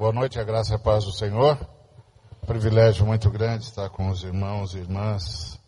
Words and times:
Boa 0.00 0.14
noite, 0.14 0.40
a 0.40 0.44
graça 0.44 0.72
e 0.72 0.76
a 0.76 0.78
paz 0.78 1.04
do 1.04 1.12
Senhor. 1.12 1.58
Privilégio 2.46 3.04
muito 3.04 3.30
grande 3.30 3.64
estar 3.64 3.90
com 3.90 4.08
os 4.08 4.22
irmãos 4.22 4.72
e 4.72 4.78
irmãs 4.78 5.60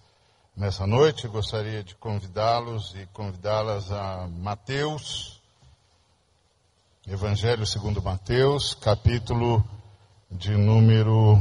nessa 0.57 0.87
noite. 0.87 1.29
Gostaria 1.29 1.85
de 1.85 1.95
convidá-los 1.97 2.95
e 2.95 3.05
convidá-las 3.13 3.93
a 3.93 4.27
Mateus, 4.27 5.39
Evangelho 7.07 7.67
segundo 7.67 8.01
Mateus, 8.01 8.73
capítulo 8.73 9.63
de 10.31 10.57
número 10.57 11.39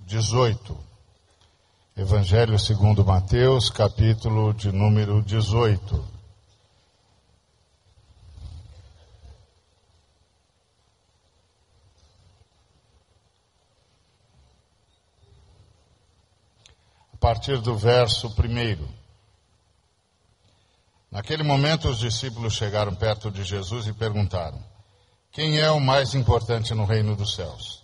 18. 0.00 0.76
Evangelho 1.96 2.58
segundo 2.58 3.04
Mateus, 3.04 3.70
capítulo 3.70 4.52
de 4.54 4.72
número 4.72 5.22
18. 5.22 6.17
Partir 17.28 17.58
do 17.58 17.76
verso 17.76 18.28
1. 18.28 18.88
Naquele 21.10 21.42
momento, 21.42 21.90
os 21.90 21.98
discípulos 21.98 22.54
chegaram 22.54 22.94
perto 22.94 23.30
de 23.30 23.44
Jesus 23.44 23.86
e 23.86 23.92
perguntaram: 23.92 24.58
Quem 25.30 25.58
é 25.58 25.70
o 25.70 25.78
mais 25.78 26.14
importante 26.14 26.72
no 26.72 26.86
reino 26.86 27.14
dos 27.14 27.34
céus? 27.34 27.82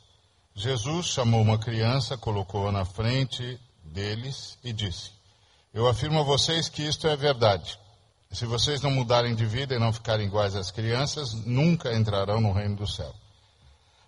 Jesus 0.54 1.08
chamou 1.08 1.42
uma 1.42 1.58
criança, 1.58 2.16
colocou-a 2.16 2.72
na 2.72 2.86
frente 2.86 3.60
deles 3.84 4.56
e 4.64 4.72
disse: 4.72 5.10
Eu 5.74 5.86
afirmo 5.86 6.20
a 6.20 6.22
vocês 6.22 6.70
que 6.70 6.82
isto 6.82 7.06
é 7.06 7.14
verdade. 7.14 7.78
Se 8.32 8.46
vocês 8.46 8.80
não 8.80 8.92
mudarem 8.92 9.34
de 9.34 9.44
vida 9.44 9.74
e 9.74 9.78
não 9.78 9.92
ficarem 9.92 10.26
iguais 10.26 10.56
às 10.56 10.70
crianças, 10.70 11.34
nunca 11.44 11.94
entrarão 11.94 12.40
no 12.40 12.50
reino 12.50 12.76
do 12.76 12.86
céu. 12.86 13.14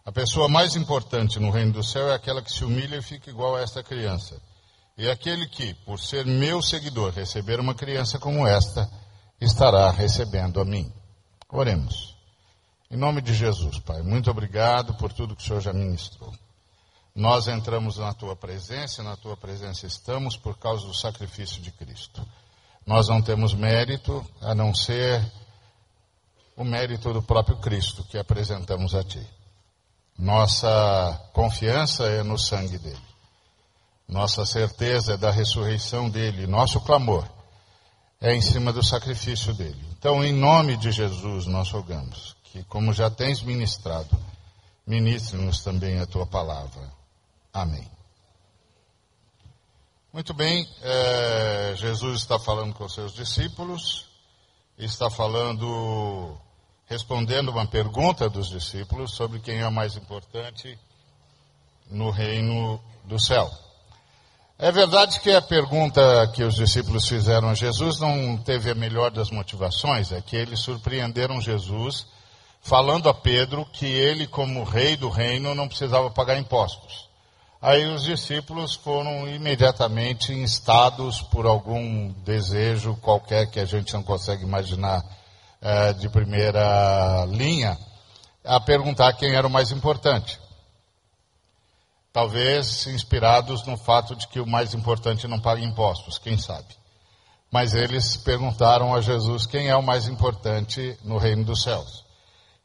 A 0.02 0.10
pessoa 0.10 0.48
mais 0.48 0.76
importante 0.76 1.38
no 1.38 1.50
reino 1.50 1.72
do 1.72 1.84
céu 1.84 2.08
é 2.08 2.14
aquela 2.14 2.40
que 2.40 2.50
se 2.50 2.64
humilha 2.64 2.96
e 2.96 3.02
fica 3.02 3.28
igual 3.28 3.54
a 3.54 3.60
esta 3.60 3.82
criança. 3.82 4.40
E 4.96 5.10
aquele 5.10 5.46
que, 5.46 5.74
por 5.74 6.00
ser 6.00 6.24
meu 6.24 6.62
seguidor, 6.62 7.12
receber 7.12 7.60
uma 7.60 7.74
criança 7.74 8.18
como 8.18 8.46
esta, 8.46 8.90
estará 9.40 9.90
recebendo 9.90 10.60
a 10.60 10.64
mim. 10.64 10.90
Oremos. 11.50 12.16
Em 12.90 12.96
nome 12.96 13.20
de 13.20 13.34
Jesus, 13.34 13.78
Pai, 13.80 14.00
muito 14.02 14.30
obrigado 14.30 14.94
por 14.94 15.12
tudo 15.12 15.36
que 15.36 15.42
o 15.42 15.46
Senhor 15.46 15.60
já 15.60 15.72
ministrou. 15.72 16.32
Nós 17.14 17.48
entramos 17.48 17.98
na 17.98 18.14
tua 18.14 18.36
presença, 18.36 19.02
na 19.02 19.16
tua 19.16 19.36
presença 19.36 19.86
estamos 19.86 20.36
por 20.36 20.56
causa 20.58 20.86
do 20.86 20.94
sacrifício 20.94 21.60
de 21.60 21.70
Cristo. 21.72 22.26
Nós 22.86 23.08
não 23.08 23.20
temos 23.20 23.52
mérito 23.54 24.24
a 24.40 24.54
não 24.54 24.74
ser 24.74 25.24
o 26.56 26.64
mérito 26.64 27.12
do 27.12 27.22
próprio 27.22 27.56
Cristo 27.56 28.04
que 28.04 28.16
apresentamos 28.16 28.94
a 28.94 29.02
Ti. 29.02 29.26
Nossa 30.18 31.30
confiança 31.32 32.04
é 32.04 32.22
no 32.22 32.38
sangue 32.38 32.78
dele. 32.78 33.15
Nossa 34.08 34.46
certeza 34.46 35.14
é 35.14 35.16
da 35.16 35.30
ressurreição 35.30 36.08
dele, 36.08 36.46
nosso 36.46 36.80
clamor 36.80 37.26
é 38.20 38.34
em 38.34 38.40
cima 38.40 38.72
do 38.72 38.82
sacrifício 38.82 39.52
dele. 39.54 39.84
Então, 39.98 40.24
em 40.24 40.32
nome 40.32 40.76
de 40.76 40.90
Jesus, 40.90 41.46
nós 41.46 41.70
rogamos 41.70 42.36
que, 42.44 42.64
como 42.64 42.92
já 42.92 43.10
tens 43.10 43.42
ministrado, 43.42 44.08
ministre-nos 44.86 45.62
também 45.62 45.98
a 45.98 46.06
tua 46.06 46.26
palavra. 46.26 46.90
Amém. 47.52 47.88
Muito 50.12 50.32
bem, 50.32 50.66
é, 50.82 51.74
Jesus 51.76 52.22
está 52.22 52.38
falando 52.38 52.74
com 52.74 52.88
seus 52.88 53.12
discípulos, 53.12 54.08
está 54.78 55.10
falando, 55.10 56.38
respondendo 56.86 57.50
uma 57.50 57.66
pergunta 57.66 58.28
dos 58.28 58.48
discípulos 58.48 59.14
sobre 59.14 59.40
quem 59.40 59.60
é 59.60 59.68
mais 59.68 59.94
importante 59.94 60.78
no 61.90 62.10
reino 62.10 62.80
do 63.04 63.20
céu. 63.20 63.50
É 64.58 64.72
verdade 64.72 65.20
que 65.20 65.30
a 65.30 65.42
pergunta 65.42 66.00
que 66.34 66.42
os 66.42 66.54
discípulos 66.54 67.06
fizeram 67.06 67.50
a 67.50 67.54
Jesus 67.54 68.00
não 68.00 68.38
teve 68.38 68.70
a 68.70 68.74
melhor 68.74 69.10
das 69.10 69.30
motivações, 69.30 70.10
é 70.12 70.20
que 70.22 70.34
eles 70.34 70.60
surpreenderam 70.60 71.42
Jesus 71.42 72.06
falando 72.62 73.06
a 73.10 73.12
Pedro 73.12 73.66
que 73.66 73.84
ele, 73.84 74.26
como 74.26 74.64
rei 74.64 74.96
do 74.96 75.10
reino, 75.10 75.54
não 75.54 75.68
precisava 75.68 76.10
pagar 76.10 76.38
impostos. 76.38 77.06
Aí 77.60 77.84
os 77.84 78.04
discípulos 78.04 78.74
foram 78.74 79.28
imediatamente 79.28 80.32
instados 80.32 81.20
por 81.20 81.44
algum 81.44 82.10
desejo 82.24 82.96
qualquer 83.02 83.50
que 83.50 83.60
a 83.60 83.66
gente 83.66 83.92
não 83.92 84.02
consegue 84.02 84.42
imaginar 84.42 85.04
é, 85.60 85.92
de 85.92 86.08
primeira 86.08 87.26
linha, 87.26 87.76
a 88.42 88.58
perguntar 88.58 89.12
quem 89.12 89.34
era 89.34 89.46
o 89.46 89.50
mais 89.50 89.70
importante. 89.70 90.40
Talvez 92.16 92.86
inspirados 92.86 93.66
no 93.66 93.76
fato 93.76 94.16
de 94.16 94.26
que 94.26 94.40
o 94.40 94.46
mais 94.46 94.72
importante 94.72 95.28
não 95.28 95.38
paga 95.38 95.60
impostos, 95.60 96.16
quem 96.16 96.38
sabe. 96.38 96.74
Mas 97.52 97.74
eles 97.74 98.16
perguntaram 98.16 98.94
a 98.94 99.02
Jesus 99.02 99.44
quem 99.44 99.68
é 99.68 99.76
o 99.76 99.82
mais 99.82 100.08
importante 100.08 100.98
no 101.04 101.18
reino 101.18 101.44
dos 101.44 101.62
céus. 101.62 102.06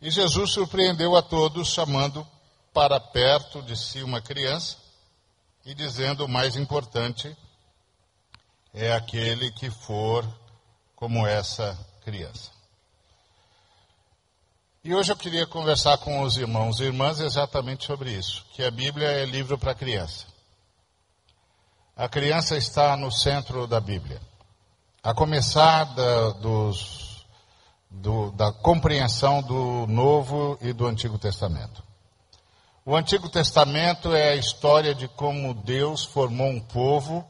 E 0.01 0.09
Jesus 0.09 0.51
surpreendeu 0.51 1.17
a 1.17 1.21
todos, 1.21 1.67
chamando 1.67 2.25
para 2.73 2.97
perto 2.97 3.61
de 3.61 3.75
si 3.75 4.01
uma 4.01 4.21
criança 4.21 4.77
e 5.65 5.73
dizendo: 5.73 6.23
o 6.23 6.29
mais 6.29 6.55
importante 6.55 7.35
é 8.73 8.93
aquele 8.93 9.51
que 9.51 9.69
for 9.69 10.25
como 10.95 11.27
essa 11.27 11.77
criança. 12.05 12.60
E 14.83 14.95
hoje 14.95 15.11
eu 15.11 15.15
queria 15.15 15.45
conversar 15.45 15.99
com 15.99 16.23
os 16.23 16.37
irmãos 16.37 16.79
e 16.79 16.85
irmãs 16.85 17.19
exatamente 17.19 17.85
sobre 17.85 18.13
isso, 18.13 18.43
que 18.51 18.63
a 18.63 18.71
Bíblia 18.71 19.07
é 19.09 19.25
livro 19.25 19.55
para 19.55 19.75
criança. 19.75 20.25
A 21.95 22.09
criança 22.09 22.57
está 22.57 22.97
no 22.97 23.11
centro 23.11 23.67
da 23.67 23.79
Bíblia. 23.79 24.19
A 25.03 25.13
começar 25.13 25.83
da, 25.83 26.31
dos, 26.31 27.23
do, 27.91 28.31
da 28.31 28.51
compreensão 28.51 29.43
do 29.43 29.85
Novo 29.85 30.57
e 30.59 30.73
do 30.73 30.87
Antigo 30.87 31.19
Testamento. 31.19 31.83
O 32.83 32.95
Antigo 32.95 33.29
Testamento 33.29 34.11
é 34.15 34.29
a 34.29 34.35
história 34.35 34.95
de 34.95 35.07
como 35.09 35.53
Deus 35.53 36.03
formou 36.03 36.47
um 36.47 36.59
povo 36.59 37.23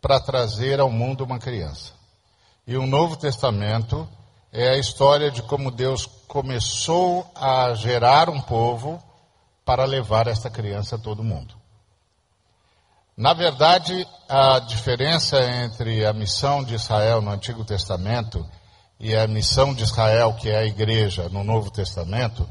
para 0.00 0.20
trazer 0.20 0.78
ao 0.78 0.88
mundo 0.88 1.24
uma 1.24 1.40
criança. 1.40 1.94
E 2.64 2.76
o 2.76 2.86
Novo 2.86 3.16
Testamento 3.16 4.08
é 4.52 4.68
a 4.68 4.78
história 4.78 5.32
de 5.32 5.42
como 5.42 5.68
Deus 5.68 6.06
começou 6.32 7.30
a 7.34 7.74
gerar 7.74 8.30
um 8.30 8.40
povo 8.40 8.98
para 9.66 9.84
levar 9.84 10.26
esta 10.26 10.48
criança 10.48 10.96
a 10.96 10.98
todo 10.98 11.22
mundo. 11.22 11.54
Na 13.14 13.34
verdade, 13.34 14.08
a 14.26 14.58
diferença 14.60 15.38
entre 15.62 16.06
a 16.06 16.12
missão 16.14 16.64
de 16.64 16.74
Israel 16.74 17.20
no 17.20 17.30
Antigo 17.30 17.66
Testamento 17.66 18.48
e 18.98 19.14
a 19.14 19.26
missão 19.26 19.74
de 19.74 19.82
Israel, 19.82 20.32
que 20.32 20.48
é 20.48 20.56
a 20.56 20.64
igreja, 20.64 21.28
no 21.28 21.44
Novo 21.44 21.70
Testamento, 21.70 22.48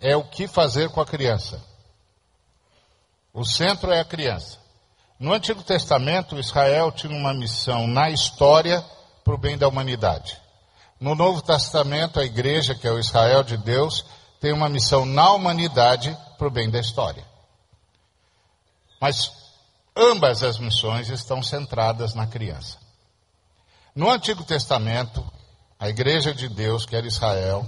é 0.00 0.16
o 0.16 0.24
que 0.24 0.48
fazer 0.48 0.88
com 0.88 1.00
a 1.00 1.06
criança. 1.06 1.62
O 3.32 3.44
centro 3.44 3.92
é 3.92 4.00
a 4.00 4.04
criança. 4.04 4.58
No 5.16 5.32
Antigo 5.32 5.62
Testamento, 5.62 6.40
Israel 6.40 6.90
tinha 6.90 7.16
uma 7.16 7.32
missão 7.32 7.86
na 7.86 8.10
história 8.10 8.84
para 9.22 9.34
o 9.34 9.38
bem 9.38 9.56
da 9.56 9.68
humanidade. 9.68 10.41
No 11.02 11.16
Novo 11.16 11.42
Testamento, 11.42 12.20
a 12.20 12.24
igreja, 12.24 12.76
que 12.76 12.86
é 12.86 12.92
o 12.92 12.96
Israel 12.96 13.42
de 13.42 13.56
Deus, 13.56 14.06
tem 14.40 14.52
uma 14.52 14.68
missão 14.68 15.04
na 15.04 15.32
humanidade 15.32 16.16
para 16.38 16.46
o 16.46 16.50
bem 16.50 16.70
da 16.70 16.78
história. 16.78 17.26
Mas 19.00 19.32
ambas 19.96 20.44
as 20.44 20.60
missões 20.60 21.08
estão 21.08 21.42
centradas 21.42 22.14
na 22.14 22.24
criança. 22.28 22.78
No 23.96 24.08
Antigo 24.12 24.44
Testamento, 24.44 25.28
a 25.76 25.88
igreja 25.88 26.32
de 26.32 26.48
Deus, 26.48 26.86
que 26.86 26.94
era 26.94 27.04
Israel, 27.04 27.66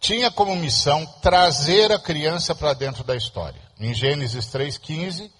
tinha 0.00 0.28
como 0.28 0.56
missão 0.56 1.06
trazer 1.22 1.92
a 1.92 2.00
criança 2.00 2.52
para 2.52 2.74
dentro 2.74 3.04
da 3.04 3.14
história. 3.14 3.62
Em 3.78 3.94
Gênesis 3.94 4.46
3,15, 4.46 5.30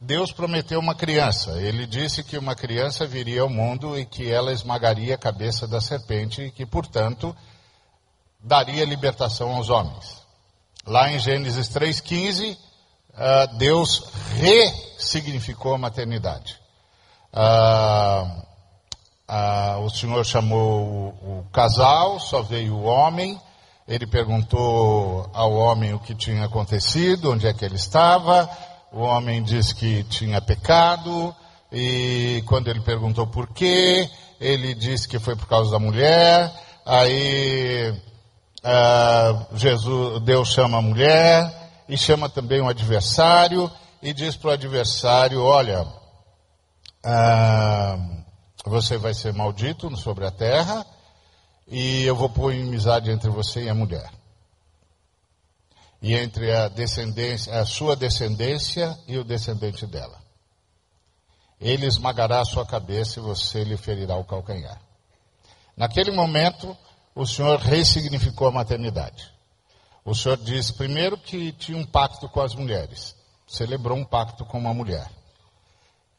Deus 0.00 0.30
prometeu 0.30 0.78
uma 0.78 0.94
criança. 0.94 1.52
Ele 1.60 1.86
disse 1.86 2.22
que 2.22 2.36
uma 2.36 2.54
criança 2.54 3.06
viria 3.06 3.40
ao 3.40 3.48
mundo 3.48 3.98
e 3.98 4.04
que 4.04 4.30
ela 4.30 4.52
esmagaria 4.52 5.14
a 5.14 5.18
cabeça 5.18 5.66
da 5.66 5.80
serpente 5.80 6.42
e 6.42 6.50
que, 6.50 6.66
portanto, 6.66 7.34
daria 8.38 8.84
libertação 8.84 9.56
aos 9.56 9.70
homens. 9.70 10.22
Lá 10.86 11.10
em 11.10 11.18
Gênesis 11.18 11.68
3,15, 11.70 12.56
uh, 12.56 13.56
Deus 13.56 14.04
ressignificou 14.34 15.74
a 15.74 15.78
maternidade. 15.78 16.60
Uh, 17.32 18.42
uh, 19.28 19.80
o 19.80 19.90
Senhor 19.90 20.24
chamou 20.26 21.08
o 21.08 21.46
casal, 21.50 22.20
só 22.20 22.42
veio 22.42 22.74
o 22.74 22.84
homem. 22.84 23.40
Ele 23.88 24.06
perguntou 24.06 25.30
ao 25.32 25.54
homem 25.54 25.94
o 25.94 26.00
que 26.00 26.14
tinha 26.14 26.44
acontecido, 26.44 27.32
onde 27.32 27.46
é 27.46 27.54
que 27.54 27.64
ele 27.64 27.76
estava 27.76 28.48
o 28.92 29.00
homem 29.00 29.42
disse 29.42 29.74
que 29.74 30.04
tinha 30.04 30.40
pecado, 30.40 31.34
e 31.72 32.42
quando 32.46 32.68
ele 32.68 32.80
perguntou 32.80 33.26
por 33.26 33.48
quê, 33.48 34.08
ele 34.40 34.74
disse 34.74 35.08
que 35.08 35.18
foi 35.18 35.36
por 35.36 35.46
causa 35.46 35.70
da 35.70 35.78
mulher, 35.78 36.52
aí 36.84 37.90
uh, 38.64 39.56
Jesus, 39.56 40.22
Deus 40.22 40.48
chama 40.48 40.78
a 40.78 40.82
mulher, 40.82 41.66
e 41.88 41.96
chama 41.96 42.28
também 42.28 42.60
o 42.60 42.68
adversário 42.68 43.70
e 44.02 44.12
diz 44.12 44.36
para 44.36 44.50
o 44.50 44.52
adversário: 44.52 45.42
Olha, 45.42 45.86
ah, 47.04 47.98
você 48.64 48.96
vai 48.98 49.14
ser 49.14 49.32
maldito 49.32 49.94
sobre 49.96 50.26
a 50.26 50.30
terra 50.30 50.84
e 51.68 52.04
eu 52.04 52.16
vou 52.16 52.28
pôr 52.28 52.54
inimizade 52.54 53.10
entre 53.10 53.30
você 53.30 53.64
e 53.64 53.68
a 53.68 53.74
mulher. 53.74 54.10
E 56.06 56.14
entre 56.14 56.52
a 56.52 56.68
descendência, 56.68 57.52
a 57.58 57.66
sua 57.66 57.96
descendência 57.96 58.96
e 59.08 59.18
o 59.18 59.24
descendente 59.24 59.84
dela. 59.88 60.22
Ele 61.60 61.84
esmagará 61.84 62.40
a 62.40 62.44
sua 62.44 62.64
cabeça 62.64 63.18
e 63.18 63.22
você 63.24 63.64
lhe 63.64 63.76
ferirá 63.76 64.14
o 64.14 64.24
calcanhar. 64.24 64.80
Naquele 65.76 66.12
momento, 66.12 66.78
o 67.12 67.26
Senhor 67.26 67.58
ressignificou 67.58 68.46
a 68.46 68.52
maternidade. 68.52 69.32
O 70.04 70.14
Senhor 70.14 70.36
disse 70.36 70.74
primeiro 70.74 71.18
que 71.18 71.50
tinha 71.50 71.76
um 71.76 71.84
pacto 71.84 72.28
com 72.28 72.40
as 72.40 72.54
mulheres. 72.54 73.16
Celebrou 73.44 73.98
um 73.98 74.04
pacto 74.04 74.44
com 74.44 74.58
uma 74.58 74.72
mulher. 74.72 75.10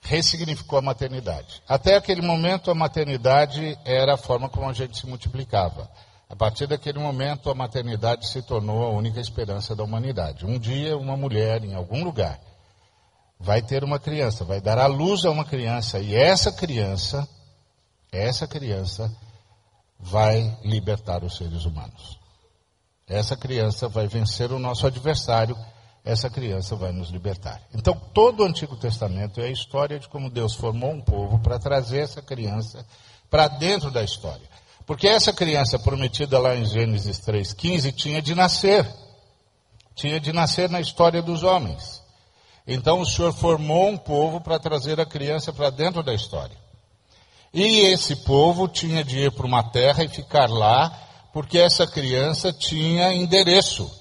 Ressignificou 0.01 0.79
a 0.79 0.81
maternidade. 0.81 1.63
Até 1.65 1.95
aquele 1.95 2.21
momento, 2.21 2.69
a 2.69 2.75
maternidade 2.75 3.79
era 3.85 4.15
a 4.15 4.17
forma 4.17 4.49
como 4.49 4.67
a 4.67 4.73
gente 4.73 4.97
se 4.97 5.07
multiplicava. 5.07 5.89
A 6.29 6.35
partir 6.35 6.67
daquele 6.67 6.99
momento, 6.99 7.49
a 7.49 7.55
maternidade 7.55 8.27
se 8.27 8.41
tornou 8.41 8.83
a 8.85 8.89
única 8.89 9.19
esperança 9.19 9.75
da 9.75 9.83
humanidade. 9.83 10.45
Um 10.45 10.59
dia, 10.59 10.97
uma 10.97 11.15
mulher, 11.15 11.63
em 11.63 11.73
algum 11.73 12.03
lugar, 12.03 12.39
vai 13.39 13.61
ter 13.61 13.83
uma 13.83 13.97
criança, 13.97 14.43
vai 14.43 14.59
dar 14.59 14.77
à 14.77 14.87
luz 14.87 15.23
a 15.25 15.31
uma 15.31 15.45
criança, 15.45 15.99
e 15.99 16.15
essa 16.15 16.51
criança, 16.51 17.27
essa 18.11 18.45
criança, 18.45 19.15
vai 19.99 20.57
libertar 20.63 21.23
os 21.23 21.37
seres 21.37 21.65
humanos. 21.65 22.19
Essa 23.07 23.37
criança 23.37 23.87
vai 23.87 24.07
vencer 24.07 24.51
o 24.51 24.59
nosso 24.59 24.85
adversário, 24.85 25.57
essa 26.03 26.29
criança 26.29 26.75
vai 26.75 26.91
nos 26.91 27.09
libertar. 27.09 27.61
Então, 27.73 27.93
todo 28.13 28.41
o 28.41 28.45
Antigo 28.45 28.75
Testamento 28.75 29.39
é 29.39 29.45
a 29.45 29.51
história 29.51 29.97
de 29.97 30.09
como 30.09 30.29
Deus 30.29 30.53
formou 30.53 30.91
um 30.91 31.01
povo 31.01 31.39
para 31.39 31.57
trazer 31.57 31.99
essa 31.99 32.21
criança 32.21 32.85
para 33.29 33.47
dentro 33.47 33.91
da 33.91 34.03
história. 34.03 34.47
Porque 34.87 35.05
essa 35.05 35.33
criança 35.33 35.77
prometida 35.77 36.39
lá 36.39 36.55
em 36.55 36.63
Gênesis 36.63 37.19
3,15 37.19 37.93
tinha 37.93 38.21
de 38.21 38.33
nascer. 38.33 38.87
Tinha 39.93 40.17
de 40.17 40.31
nascer 40.31 40.69
na 40.69 40.79
história 40.79 41.21
dos 41.21 41.43
homens. 41.43 42.01
Então 42.65 43.01
o 43.01 43.05
Senhor 43.05 43.33
formou 43.33 43.89
um 43.89 43.97
povo 43.97 44.39
para 44.39 44.57
trazer 44.57 44.97
a 45.01 45.05
criança 45.05 45.51
para 45.51 45.69
dentro 45.69 46.01
da 46.01 46.13
história. 46.13 46.55
E 47.53 47.79
esse 47.79 48.15
povo 48.15 48.65
tinha 48.65 49.03
de 49.03 49.25
ir 49.25 49.31
para 49.31 49.45
uma 49.45 49.61
terra 49.61 50.05
e 50.05 50.07
ficar 50.07 50.49
lá, 50.49 50.89
porque 51.33 51.59
essa 51.59 51.85
criança 51.85 52.53
tinha 52.53 53.13
endereço. 53.13 53.91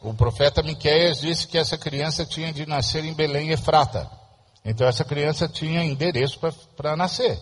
O 0.00 0.14
profeta 0.14 0.62
Miqueias 0.62 1.20
disse 1.20 1.48
que 1.48 1.58
essa 1.58 1.76
criança 1.76 2.24
tinha 2.24 2.52
de 2.52 2.64
nascer 2.64 3.04
em 3.04 3.12
Belém 3.12 3.50
Efrata. 3.50 4.08
Então 4.64 4.86
essa 4.86 5.04
criança 5.04 5.48
tinha 5.48 5.82
endereço 5.82 6.38
para 6.76 6.96
nascer. 6.96 7.40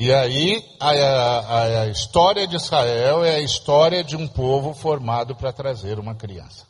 E 0.00 0.14
aí 0.14 0.64
a, 0.78 0.90
a, 0.90 1.80
a 1.82 1.86
história 1.88 2.46
de 2.46 2.54
Israel 2.54 3.24
é 3.24 3.34
a 3.34 3.40
história 3.40 4.04
de 4.04 4.16
um 4.16 4.28
povo 4.28 4.72
formado 4.72 5.34
para 5.34 5.52
trazer 5.52 5.98
uma 5.98 6.14
criança. 6.14 6.64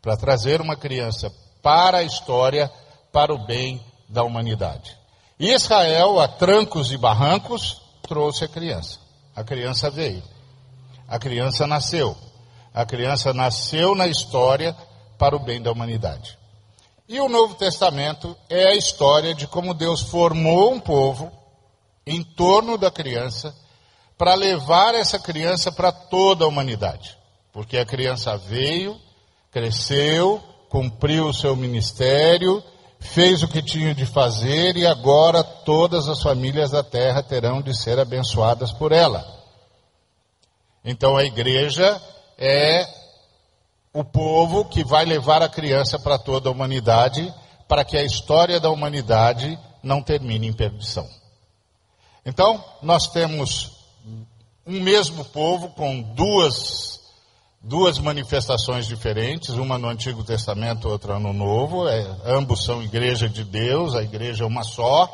Para 0.00 0.16
trazer 0.16 0.62
uma 0.62 0.74
criança 0.74 1.30
para 1.60 1.98
a 1.98 2.02
história, 2.02 2.72
para 3.12 3.34
o 3.34 3.44
bem 3.44 3.84
da 4.08 4.24
humanidade. 4.24 4.96
E 5.38 5.52
Israel, 5.52 6.18
a 6.18 6.26
trancos 6.26 6.90
e 6.92 6.96
barrancos, 6.96 7.82
trouxe 8.08 8.44
a 8.46 8.48
criança. 8.48 8.98
A 9.36 9.44
criança 9.44 9.90
veio. 9.90 10.22
A 11.06 11.18
criança 11.18 11.66
nasceu. 11.66 12.16
A 12.72 12.86
criança 12.86 13.34
nasceu 13.34 13.94
na 13.94 14.06
história 14.06 14.74
para 15.18 15.36
o 15.36 15.40
bem 15.40 15.60
da 15.60 15.70
humanidade. 15.70 16.38
E 17.06 17.20
o 17.20 17.28
Novo 17.28 17.54
Testamento 17.54 18.34
é 18.48 18.68
a 18.68 18.74
história 18.74 19.34
de 19.34 19.46
como 19.46 19.74
Deus 19.74 20.00
formou 20.00 20.72
um 20.72 20.80
povo 20.80 21.41
em 22.06 22.22
torno 22.22 22.76
da 22.76 22.90
criança 22.90 23.54
para 24.16 24.34
levar 24.34 24.94
essa 24.94 25.18
criança 25.18 25.72
para 25.72 25.90
toda 25.90 26.44
a 26.44 26.48
humanidade. 26.48 27.18
Porque 27.52 27.76
a 27.76 27.84
criança 27.84 28.36
veio, 28.36 28.96
cresceu, 29.50 30.40
cumpriu 30.68 31.26
o 31.26 31.34
seu 31.34 31.54
ministério, 31.56 32.62
fez 32.98 33.42
o 33.42 33.48
que 33.48 33.60
tinha 33.60 33.94
de 33.94 34.06
fazer 34.06 34.76
e 34.76 34.86
agora 34.86 35.42
todas 35.42 36.08
as 36.08 36.22
famílias 36.22 36.70
da 36.70 36.82
terra 36.82 37.22
terão 37.22 37.60
de 37.60 37.76
ser 37.76 37.98
abençoadas 37.98 38.72
por 38.72 38.92
ela. 38.92 39.26
Então 40.84 41.16
a 41.16 41.24
igreja 41.24 42.00
é 42.38 42.86
o 43.92 44.02
povo 44.02 44.64
que 44.64 44.82
vai 44.82 45.04
levar 45.04 45.42
a 45.42 45.48
criança 45.48 45.98
para 45.98 46.18
toda 46.18 46.48
a 46.48 46.52
humanidade, 46.52 47.32
para 47.68 47.84
que 47.84 47.96
a 47.96 48.02
história 48.02 48.58
da 48.58 48.70
humanidade 48.70 49.58
não 49.82 50.02
termine 50.02 50.46
em 50.46 50.52
perdição. 50.52 51.06
Então, 52.24 52.64
nós 52.82 53.08
temos 53.08 53.72
um 54.66 54.80
mesmo 54.80 55.24
povo 55.24 55.70
com 55.70 56.00
duas 56.00 57.00
duas 57.64 57.98
manifestações 57.98 58.86
diferentes, 58.86 59.50
uma 59.50 59.78
no 59.78 59.88
Antigo 59.88 60.24
Testamento, 60.24 60.88
outra 60.88 61.18
no 61.18 61.32
Novo. 61.32 61.88
É, 61.88 62.04
ambos 62.24 62.64
são 62.64 62.82
igreja 62.82 63.28
de 63.28 63.44
Deus, 63.44 63.94
a 63.94 64.02
igreja 64.02 64.44
é 64.44 64.46
uma 64.46 64.64
só. 64.64 65.08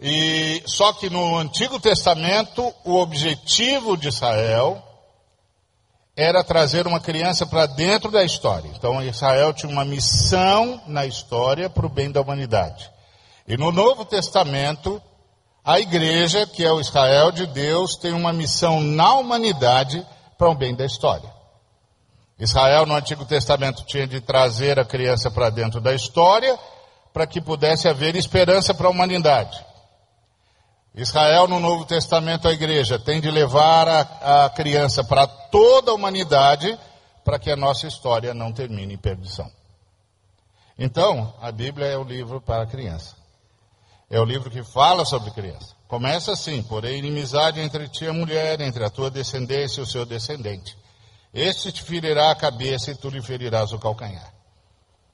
E 0.00 0.62
só 0.66 0.92
que 0.92 1.10
no 1.10 1.36
Antigo 1.36 1.78
Testamento 1.78 2.72
o 2.84 2.96
objetivo 2.96 3.96
de 3.96 4.08
Israel 4.08 4.82
era 6.16 6.42
trazer 6.42 6.86
uma 6.86 7.00
criança 7.00 7.46
para 7.46 7.66
dentro 7.66 8.10
da 8.10 8.24
história. 8.24 8.70
Então 8.74 9.02
Israel 9.02 9.52
tinha 9.52 9.70
uma 9.70 9.84
missão 9.84 10.80
na 10.86 11.04
história 11.04 11.68
para 11.68 11.86
o 11.86 11.90
bem 11.90 12.10
da 12.10 12.22
humanidade. 12.22 12.90
E 13.46 13.56
no 13.56 13.70
Novo 13.70 14.04
Testamento 14.04 15.00
a 15.66 15.80
igreja, 15.80 16.46
que 16.46 16.64
é 16.64 16.70
o 16.70 16.80
Israel 16.80 17.32
de 17.32 17.44
Deus, 17.44 17.96
tem 17.96 18.12
uma 18.12 18.32
missão 18.32 18.80
na 18.80 19.14
humanidade 19.14 20.06
para 20.38 20.48
o 20.48 20.54
bem 20.54 20.76
da 20.76 20.86
história. 20.86 21.28
Israel 22.38 22.86
no 22.86 22.94
Antigo 22.94 23.24
Testamento 23.24 23.84
tinha 23.84 24.06
de 24.06 24.20
trazer 24.20 24.78
a 24.78 24.84
criança 24.84 25.28
para 25.28 25.50
dentro 25.50 25.80
da 25.80 25.92
história 25.92 26.56
para 27.12 27.26
que 27.26 27.40
pudesse 27.40 27.88
haver 27.88 28.14
esperança 28.14 28.72
para 28.72 28.86
a 28.86 28.90
humanidade. 28.90 29.58
Israel 30.94 31.48
no 31.48 31.58
Novo 31.58 31.84
Testamento, 31.84 32.46
a 32.46 32.52
igreja, 32.52 32.96
tem 32.96 33.20
de 33.20 33.30
levar 33.30 33.88
a, 33.88 34.44
a 34.44 34.50
criança 34.50 35.02
para 35.02 35.26
toda 35.26 35.90
a 35.90 35.94
humanidade 35.94 36.78
para 37.24 37.40
que 37.40 37.50
a 37.50 37.56
nossa 37.56 37.88
história 37.88 38.32
não 38.32 38.52
termine 38.52 38.94
em 38.94 38.98
perdição. 38.98 39.50
Então, 40.78 41.34
a 41.42 41.50
Bíblia 41.50 41.88
é 41.88 41.98
o 41.98 42.04
livro 42.04 42.40
para 42.40 42.62
a 42.62 42.66
criança. 42.66 43.25
É 44.08 44.20
o 44.20 44.24
livro 44.24 44.50
que 44.50 44.62
fala 44.62 45.04
sobre 45.04 45.32
criança. 45.32 45.74
Começa 45.88 46.32
assim: 46.32 46.62
porém, 46.62 46.98
inimizade 46.98 47.60
entre 47.60 47.88
ti 47.88 48.04
e 48.04 48.08
a 48.08 48.12
mulher, 48.12 48.60
entre 48.60 48.84
a 48.84 48.90
tua 48.90 49.10
descendência 49.10 49.80
e 49.80 49.82
o 49.82 49.86
seu 49.86 50.06
descendente. 50.06 50.76
Este 51.34 51.72
te 51.72 51.82
ferirá 51.82 52.30
a 52.30 52.36
cabeça 52.36 52.90
e 52.90 52.94
tu 52.94 53.10
lhe 53.10 53.20
ferirás 53.20 53.72
o 53.72 53.78
calcanhar. 53.78 54.32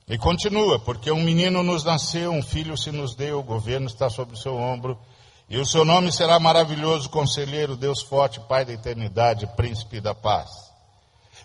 E 0.06 0.18
continua: 0.18 0.78
porque 0.78 1.10
um 1.10 1.22
menino 1.22 1.62
nos 1.62 1.84
nasceu, 1.84 2.32
um 2.32 2.42
filho 2.42 2.76
se 2.76 2.92
nos 2.92 3.14
deu, 3.14 3.38
o 3.38 3.42
governo 3.42 3.86
está 3.86 4.10
sobre 4.10 4.34
o 4.34 4.38
seu 4.38 4.56
ombro, 4.56 4.98
e 5.48 5.58
o 5.58 5.64
seu 5.64 5.84
nome 5.84 6.12
será 6.12 6.38
maravilhoso, 6.38 7.08
conselheiro, 7.08 7.76
Deus 7.76 8.02
forte, 8.02 8.40
Pai 8.40 8.64
da 8.64 8.72
eternidade, 8.74 9.46
príncipe 9.56 10.00
da 10.00 10.14
paz. 10.14 10.50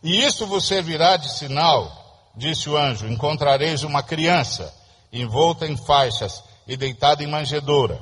E 0.03 0.25
isto 0.25 0.45
vos 0.45 0.67
servirá 0.67 1.15
de 1.15 1.31
sinal, 1.33 2.29
disse 2.35 2.69
o 2.69 2.75
anjo: 2.75 3.07
encontrareis 3.07 3.83
uma 3.83 4.03
criança 4.03 4.73
envolta 5.11 5.65
em 5.65 5.77
faixas 5.77 6.43
e 6.67 6.75
deitada 6.75 7.23
em 7.23 7.27
manjedoura. 7.27 7.99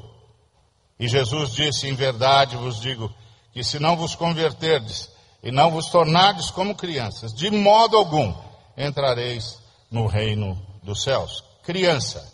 E 0.99 1.07
Jesus 1.07 1.51
disse: 1.51 1.87
Em 1.87 1.93
verdade 1.93 2.55
vos 2.55 2.79
digo 2.79 3.13
que 3.53 3.63
se 3.63 3.79
não 3.79 3.95
vos 3.95 4.15
converterdes 4.15 5.09
e 5.43 5.51
não 5.51 5.69
vos 5.69 5.89
tornardes 5.89 6.49
como 6.49 6.75
crianças, 6.75 7.33
de 7.33 7.51
modo 7.51 7.97
algum 7.97 8.33
entrareis 8.75 9.59
no 9.91 10.07
reino 10.07 10.59
dos 10.81 11.03
céus. 11.03 11.43
Criança 11.63 12.33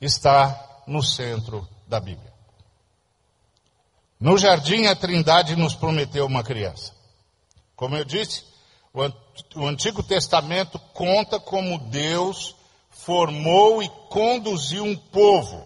está 0.00 0.82
no 0.86 1.02
centro 1.02 1.68
da 1.86 1.98
Bíblia. 1.98 2.32
No 4.20 4.36
jardim, 4.36 4.86
a 4.86 4.96
Trindade 4.96 5.54
nos 5.54 5.74
prometeu 5.74 6.26
uma 6.26 6.42
criança. 6.42 6.92
Como 7.76 7.96
eu 7.96 8.04
disse, 8.04 8.44
o 9.54 9.66
Antigo 9.66 10.02
Testamento 10.02 10.78
conta 10.92 11.38
como 11.38 11.78
Deus 11.78 12.56
formou 13.04 13.82
e 13.82 13.88
conduziu 14.10 14.84
um 14.84 14.96
povo 14.96 15.64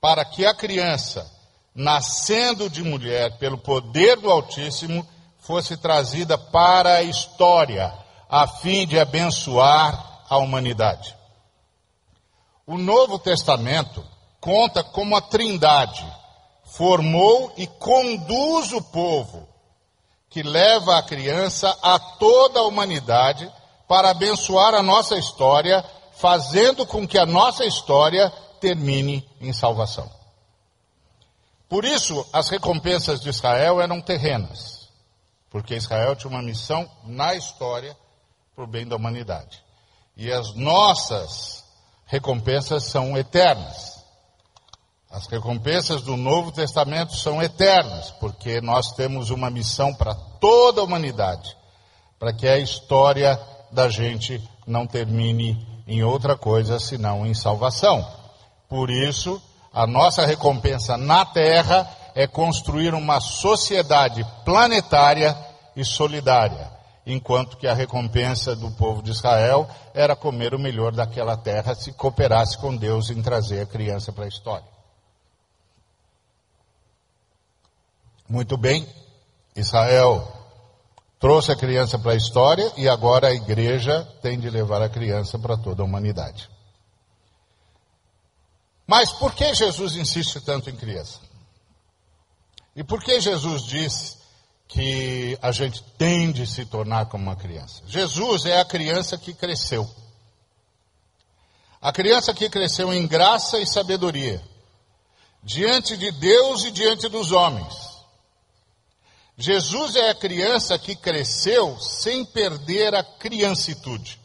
para 0.00 0.24
que 0.24 0.46
a 0.46 0.54
criança, 0.54 1.30
nascendo 1.74 2.70
de 2.70 2.82
mulher 2.82 3.36
pelo 3.38 3.58
poder 3.58 4.16
do 4.16 4.30
Altíssimo, 4.30 5.06
fosse 5.40 5.76
trazida 5.76 6.38
para 6.38 6.94
a 6.94 7.02
história, 7.02 7.92
a 8.28 8.46
fim 8.46 8.86
de 8.86 8.98
abençoar 8.98 10.22
a 10.28 10.38
humanidade. 10.38 11.16
O 12.66 12.78
Novo 12.78 13.18
Testamento 13.18 14.04
conta 14.40 14.84
como 14.84 15.16
a 15.16 15.20
Trindade 15.20 16.06
formou 16.64 17.52
e 17.56 17.66
conduz 17.66 18.72
o 18.72 18.82
povo, 18.82 19.48
que 20.30 20.42
leva 20.42 20.98
a 20.98 21.02
criança 21.02 21.76
a 21.82 21.98
toda 21.98 22.60
a 22.60 22.66
humanidade 22.66 23.50
para 23.88 24.10
abençoar 24.10 24.74
a 24.74 24.82
nossa 24.82 25.16
história, 25.16 25.84
fazendo 26.18 26.86
com 26.86 27.06
que 27.06 27.18
a 27.18 27.26
nossa 27.26 27.64
história 27.64 28.30
termine 28.60 29.28
em 29.40 29.52
salvação. 29.52 30.10
Por 31.68 31.84
isso, 31.84 32.26
as 32.32 32.48
recompensas 32.48 33.20
de 33.20 33.28
Israel 33.28 33.80
eram 33.80 34.00
terrenas, 34.00 34.88
porque 35.50 35.74
Israel 35.74 36.16
tinha 36.16 36.30
uma 36.30 36.42
missão 36.42 36.90
na 37.04 37.34
história 37.34 37.96
para 38.54 38.64
o 38.64 38.66
bem 38.66 38.86
da 38.86 38.96
humanidade. 38.96 39.62
E 40.16 40.32
as 40.32 40.54
nossas 40.54 41.64
recompensas 42.06 42.84
são 42.84 43.16
eternas. 43.16 44.02
As 45.10 45.26
recompensas 45.26 46.02
do 46.02 46.16
Novo 46.16 46.50
Testamento 46.50 47.14
são 47.14 47.42
eternas, 47.42 48.10
porque 48.12 48.60
nós 48.60 48.92
temos 48.92 49.30
uma 49.30 49.48
missão 49.48 49.94
para 49.94 50.14
toda 50.14 50.80
a 50.80 50.84
humanidade, 50.84 51.56
para 52.18 52.32
que 52.32 52.48
a 52.48 52.58
história 52.58 53.40
da 53.70 53.88
gente 53.88 54.42
não 54.66 54.86
termine 54.86 55.77
em 55.88 56.04
outra 56.04 56.36
coisa 56.36 56.78
senão 56.78 57.26
em 57.26 57.32
salvação. 57.32 58.06
Por 58.68 58.90
isso, 58.90 59.42
a 59.72 59.86
nossa 59.86 60.26
recompensa 60.26 60.98
na 60.98 61.24
Terra 61.24 61.90
é 62.14 62.26
construir 62.26 62.92
uma 62.92 63.20
sociedade 63.20 64.24
planetária 64.44 65.36
e 65.74 65.84
solidária, 65.84 66.70
enquanto 67.06 67.56
que 67.56 67.66
a 67.66 67.72
recompensa 67.72 68.54
do 68.54 68.70
povo 68.72 69.02
de 69.02 69.12
Israel 69.12 69.66
era 69.94 70.14
comer 70.14 70.54
o 70.54 70.58
melhor 70.58 70.92
daquela 70.92 71.36
terra 71.36 71.74
se 71.74 71.92
cooperasse 71.92 72.58
com 72.58 72.76
Deus 72.76 73.08
em 73.10 73.22
trazer 73.22 73.62
a 73.62 73.66
criança 73.66 74.12
para 74.12 74.24
a 74.24 74.28
história. 74.28 74.66
Muito 78.28 78.58
bem, 78.58 78.86
Israel 79.56 80.37
trouxe 81.18 81.50
a 81.50 81.56
criança 81.56 81.98
para 81.98 82.12
a 82.12 82.16
história 82.16 82.72
e 82.76 82.88
agora 82.88 83.28
a 83.28 83.34
igreja 83.34 84.04
tem 84.22 84.38
de 84.38 84.48
levar 84.48 84.82
a 84.82 84.88
criança 84.88 85.38
para 85.38 85.56
toda 85.56 85.82
a 85.82 85.84
humanidade. 85.84 86.48
Mas 88.86 89.12
por 89.12 89.34
que 89.34 89.52
Jesus 89.54 89.96
insiste 89.96 90.40
tanto 90.40 90.70
em 90.70 90.76
criança? 90.76 91.20
E 92.74 92.84
por 92.84 93.02
que 93.02 93.20
Jesus 93.20 93.64
diz 93.64 94.18
que 94.68 95.36
a 95.42 95.50
gente 95.50 95.82
tem 95.98 96.30
de 96.30 96.46
se 96.46 96.64
tornar 96.64 97.06
como 97.06 97.24
uma 97.24 97.36
criança? 97.36 97.82
Jesus 97.86 98.46
é 98.46 98.60
a 98.60 98.64
criança 98.64 99.18
que 99.18 99.34
cresceu. 99.34 99.88
A 101.80 101.92
criança 101.92 102.32
que 102.32 102.48
cresceu 102.48 102.92
em 102.92 103.06
graça 103.06 103.58
e 103.58 103.66
sabedoria, 103.66 104.42
diante 105.42 105.96
de 105.96 106.10
Deus 106.12 106.64
e 106.64 106.70
diante 106.70 107.08
dos 107.08 107.30
homens. 107.30 107.87
Jesus 109.40 109.94
é 109.94 110.10
a 110.10 110.14
criança 110.16 110.76
que 110.76 110.96
cresceu 110.96 111.78
sem 111.78 112.24
perder 112.24 112.92
a 112.92 113.04
criancitude. 113.04 114.18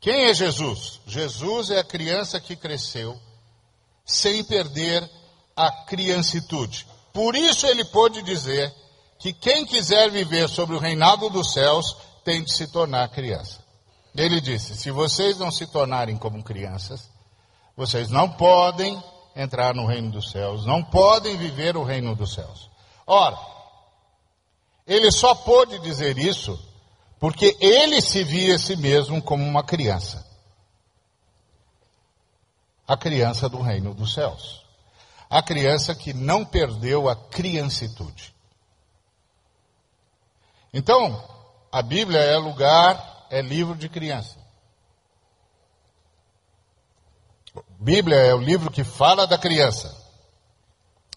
Quem 0.00 0.24
é 0.24 0.34
Jesus? 0.34 0.98
Jesus 1.06 1.70
é 1.70 1.80
a 1.80 1.84
criança 1.84 2.40
que 2.40 2.56
cresceu 2.56 3.20
sem 4.02 4.42
perder 4.44 5.08
a 5.54 5.70
criancitude. 5.84 6.86
Por 7.12 7.36
isso 7.36 7.66
ele 7.66 7.84
pôde 7.84 8.22
dizer 8.22 8.74
que 9.18 9.34
quem 9.34 9.66
quiser 9.66 10.10
viver 10.10 10.48
sobre 10.48 10.74
o 10.74 10.78
reinado 10.78 11.28
dos 11.28 11.52
céus 11.52 11.94
tem 12.24 12.42
de 12.42 12.54
se 12.54 12.68
tornar 12.68 13.10
criança. 13.10 13.62
Ele 14.16 14.40
disse: 14.40 14.74
se 14.74 14.90
vocês 14.90 15.36
não 15.36 15.50
se 15.50 15.66
tornarem 15.66 16.16
como 16.16 16.42
crianças, 16.42 17.10
vocês 17.76 18.08
não 18.08 18.30
podem 18.30 18.98
entrar 19.38 19.72
no 19.72 19.86
reino 19.86 20.10
dos 20.10 20.32
céus, 20.32 20.66
não 20.66 20.82
podem 20.82 21.36
viver 21.36 21.76
o 21.76 21.84
reino 21.84 22.16
dos 22.16 22.34
céus. 22.34 22.68
Ora, 23.06 23.38
ele 24.84 25.12
só 25.12 25.32
pôde 25.32 25.78
dizer 25.78 26.18
isso 26.18 26.58
porque 27.20 27.56
ele 27.60 28.00
se 28.00 28.24
via 28.24 28.56
a 28.56 28.58
si 28.58 28.76
mesmo 28.76 29.22
como 29.22 29.44
uma 29.44 29.62
criança. 29.62 30.26
A 32.86 32.96
criança 32.96 33.48
do 33.48 33.60
reino 33.60 33.94
dos 33.94 34.12
céus. 34.12 34.64
A 35.30 35.40
criança 35.42 35.94
que 35.94 36.12
não 36.12 36.44
perdeu 36.44 37.08
a 37.08 37.14
criancitude. 37.14 38.34
Então, 40.72 41.22
a 41.70 41.82
Bíblia 41.82 42.20
é 42.20 42.36
lugar, 42.38 43.26
é 43.30 43.40
livro 43.40 43.76
de 43.76 43.88
criança. 43.88 44.37
Bíblia 47.78 48.16
é 48.16 48.34
o 48.34 48.40
livro 48.40 48.70
que 48.70 48.84
fala 48.84 49.26
da 49.26 49.38
criança. 49.38 49.94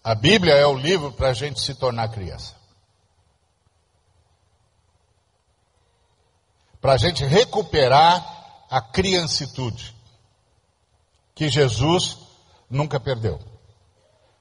A 0.02 0.14
Bíblia 0.14 0.54
é 0.54 0.66
o 0.66 0.76
livro 0.76 1.12
para 1.12 1.28
a 1.28 1.34
gente 1.34 1.60
se 1.60 1.74
tornar 1.74 2.08
criança. 2.08 2.62
para 6.82 6.94
a 6.94 6.96
gente 6.96 7.24
recuperar 7.24 8.66
a 8.68 8.80
criancitude 8.82 9.94
que 11.32 11.48
Jesus 11.48 12.18
nunca 12.68 12.98
perdeu. 12.98 13.38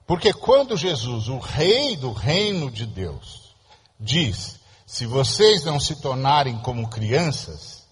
Porque 0.07 0.33
quando 0.33 0.75
Jesus, 0.75 1.27
o 1.27 1.37
rei 1.37 1.95
do 1.95 2.11
reino 2.11 2.71
de 2.71 2.87
Deus, 2.87 3.55
diz: 3.99 4.59
se 4.87 5.05
vocês 5.05 5.63
não 5.63 5.79
se 5.79 6.01
tornarem 6.01 6.57
como 6.57 6.89
crianças, 6.89 7.85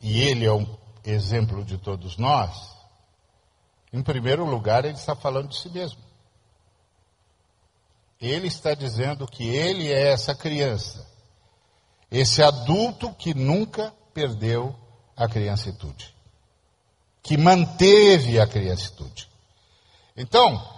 e 0.00 0.20
ele 0.20 0.46
é 0.46 0.52
um 0.52 0.64
exemplo 1.04 1.64
de 1.64 1.76
todos 1.76 2.16
nós, 2.16 2.75
em 3.96 4.02
primeiro 4.02 4.44
lugar, 4.44 4.84
ele 4.84 4.94
está 4.94 5.14
falando 5.16 5.48
de 5.48 5.56
si 5.56 5.68
mesmo. 5.70 6.00
Ele 8.20 8.46
está 8.46 8.74
dizendo 8.74 9.26
que 9.26 9.44
ele 9.44 9.92
é 9.92 10.12
essa 10.12 10.34
criança 10.34 11.06
esse 12.10 12.42
adulto 12.42 13.12
que 13.14 13.34
nunca 13.34 13.92
perdeu 14.14 14.74
a 15.16 15.28
criancitude, 15.28 16.14
que 17.22 17.36
manteve 17.36 18.38
a 18.38 18.46
criancitude. 18.46 19.28
Então, 20.16 20.74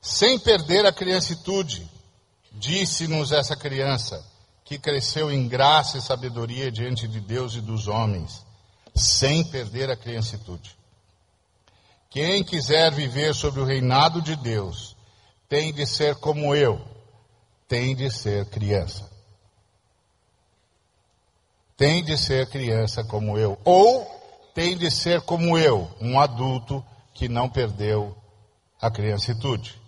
sem 0.00 0.38
perder 0.38 0.84
a 0.86 0.92
criancitude, 0.92 1.88
disse-nos 2.52 3.32
essa 3.32 3.56
criança, 3.56 4.24
que 4.64 4.78
cresceu 4.78 5.30
em 5.30 5.48
graça 5.48 5.96
e 5.96 6.02
sabedoria 6.02 6.70
diante 6.70 7.08
de 7.08 7.20
Deus 7.20 7.54
e 7.54 7.60
dos 7.60 7.88
homens, 7.88 8.44
sem 8.94 9.42
perder 9.44 9.90
a 9.90 9.96
criancitude. 9.96 10.76
Quem 12.10 12.42
quiser 12.42 12.90
viver 12.92 13.34
sob 13.34 13.60
o 13.60 13.64
reinado 13.64 14.22
de 14.22 14.34
Deus, 14.36 14.96
tem 15.48 15.72
de 15.72 15.86
ser 15.86 16.16
como 16.16 16.54
eu, 16.54 16.80
tem 17.66 17.94
de 17.94 18.10
ser 18.10 18.46
criança 18.46 19.18
tem 21.78 22.02
de 22.02 22.18
ser 22.18 22.48
criança 22.48 23.04
como 23.04 23.38
eu, 23.38 23.56
ou 23.64 24.04
tem 24.52 24.76
de 24.76 24.90
ser 24.90 25.20
como 25.20 25.56
eu, 25.56 25.88
um 26.00 26.18
adulto 26.18 26.84
que 27.14 27.28
não 27.28 27.48
perdeu 27.48 28.16
a 28.82 28.90
criancitude. 28.90 29.80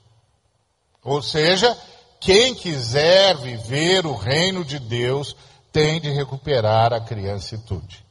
Ou 1.02 1.20
seja, 1.20 1.76
quem 2.20 2.54
quiser 2.54 3.36
viver 3.38 4.06
o 4.06 4.14
reino 4.14 4.64
de 4.64 4.78
Deus 4.78 5.34
tem 5.72 6.00
de 6.00 6.10
recuperar 6.10 6.92
a 6.92 7.00
criancitude. 7.00 8.04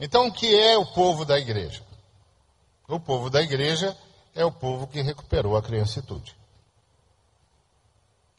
Então, 0.00 0.28
o 0.28 0.32
que 0.32 0.58
é 0.58 0.78
o 0.78 0.86
povo 0.86 1.26
da 1.26 1.38
igreja? 1.38 1.82
O 2.88 2.98
povo 3.00 3.30
da 3.30 3.40
igreja 3.40 3.96
é 4.34 4.44
o 4.44 4.52
povo 4.52 4.86
que 4.86 5.00
recuperou 5.00 5.56
a 5.56 5.62
criancitude. 5.62 6.36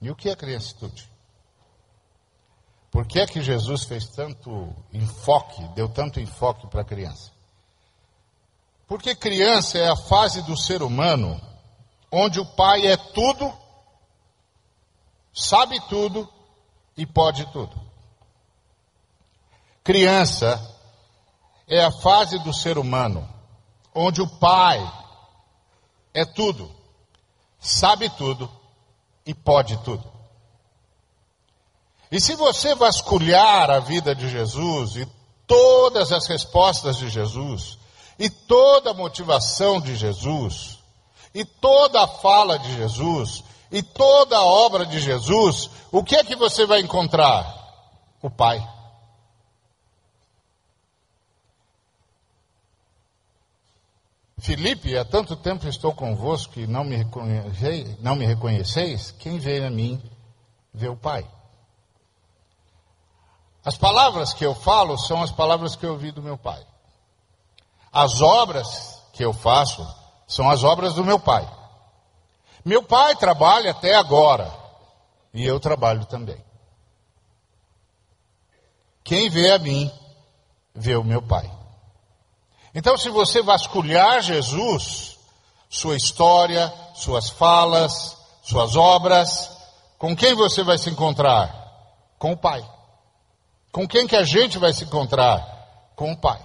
E 0.02 0.12
o 0.12 0.16
que 0.16 0.30
é 0.30 0.36
criancitude? 0.36 1.10
Por 2.92 3.08
que 3.08 3.20
é 3.20 3.26
que 3.26 3.42
Jesus 3.42 3.86
fez 3.86 4.08
tanto 4.08 4.74
enfoque, 4.92 5.64
deu 5.70 5.90
tanto 5.90 6.20
enfoque 6.20 6.68
para 6.68 6.82
a 6.82 6.86
criança? 6.86 7.32
Porque 8.88 9.16
criança 9.16 9.80
é 9.80 9.90
a 9.90 9.96
fase 9.96 10.42
do 10.44 10.56
ser 10.56 10.84
humano 10.84 11.42
onde 12.12 12.40
o 12.40 12.46
pai 12.46 12.86
é 12.86 12.96
tudo, 12.96 13.52
sabe 15.34 15.80
tudo 15.88 16.32
e 16.96 17.06
pode 17.06 17.52
tudo. 17.52 17.82
Criança 19.84 20.62
é 21.68 21.84
a 21.84 21.92
fase 21.92 22.38
do 22.40 22.54
ser 22.54 22.78
humano 22.78 23.28
onde 23.94 24.22
o 24.22 24.28
pai 24.28 24.80
é 26.14 26.26
tudo, 26.26 26.70
sabe 27.60 28.10
tudo 28.10 28.50
e 29.26 29.34
pode 29.34 29.78
tudo. 29.84 30.04
E 32.12 32.22
se 32.22 32.36
você 32.36 32.76
vasculhar 32.76 33.72
a 33.72 33.80
vida 33.80 34.14
de 34.14 34.30
Jesus 34.30 34.96
e 34.98 35.08
todas 35.48 36.12
as 36.12 36.28
respostas 36.28 36.98
de 36.98 37.10
Jesus, 37.10 37.78
e 38.20 38.30
toda 38.30 38.92
a 38.92 38.94
motivação 38.94 39.82
de 39.82 39.96
Jesus, 39.96 40.78
e 41.34 41.44
toda 41.44 42.04
a 42.04 42.08
fala 42.08 42.60
de 42.60 42.76
Jesus, 42.76 43.44
e 43.72 43.82
toda 43.82 44.38
a 44.38 44.44
obra 44.44 44.86
de 44.86 45.00
Jesus, 45.00 45.70
o 45.92 46.04
que 46.04 46.16
é 46.16 46.24
que 46.24 46.36
você 46.36 46.66
vai 46.66 46.80
encontrar? 46.80 47.52
O 48.22 48.30
Pai. 48.30 48.64
Filipe, 54.44 54.98
há 54.98 55.06
tanto 55.06 55.38
tempo 55.38 55.70
estou 55.70 55.94
convosco 55.94 56.52
que 56.52 56.68
não 56.68 56.84
me, 56.84 56.98
não 58.02 58.14
me 58.14 58.26
reconheceis, 58.26 59.10
quem 59.12 59.40
vê 59.40 59.64
a 59.64 59.70
mim, 59.70 60.04
vê 60.74 60.90
o 60.90 60.98
Pai. 60.98 61.26
As 63.64 63.78
palavras 63.78 64.34
que 64.34 64.46
eu 64.46 64.54
falo 64.54 64.98
são 64.98 65.24
as 65.24 65.32
palavras 65.32 65.78
que 65.78 65.86
eu 65.86 65.94
ouvi 65.94 66.12
do 66.12 66.22
meu 66.22 66.38
pai. 66.38 66.62
As 67.90 68.20
obras 68.20 69.02
que 69.14 69.24
eu 69.24 69.32
faço 69.32 69.88
são 70.28 70.50
as 70.50 70.66
obras 70.66 70.94
do 70.94 71.06
meu 71.06 71.18
pai. 71.18 71.50
Meu 72.66 72.84
pai 72.84 73.16
trabalha 73.16 73.72
até 73.72 73.96
agora 73.96 74.54
e 75.34 75.46
eu 75.46 75.58
trabalho 75.58 76.06
também. 76.06 76.44
Quem 79.06 79.30
vê 79.30 79.52
a 79.52 79.60
mim, 79.60 79.90
vê 80.76 80.98
o 80.98 81.04
meu 81.04 81.22
pai. 81.22 81.50
Então, 82.76 82.98
se 82.98 83.10
você 83.10 83.42
vasculhar 83.42 84.22
Jesus, 84.22 85.18
sua 85.70 85.96
história, 85.96 86.74
suas 86.96 87.30
falas, 87.30 88.18
suas 88.42 88.76
obras, 88.76 89.52
com 89.98 90.16
quem 90.16 90.34
você 90.34 90.64
vai 90.64 90.78
se 90.78 90.90
encontrar? 90.90 91.72
Com 92.18 92.32
o 92.32 92.38
Pai. 92.38 92.68
Com 93.72 93.88
quem 93.88 94.08
que 94.08 94.16
a 94.16 94.24
gente 94.24 94.58
vai 94.58 94.74
se 94.74 94.84
encontrar? 94.84 95.92
Com 95.96 96.12
o 96.12 96.18
Pai. 96.18 96.44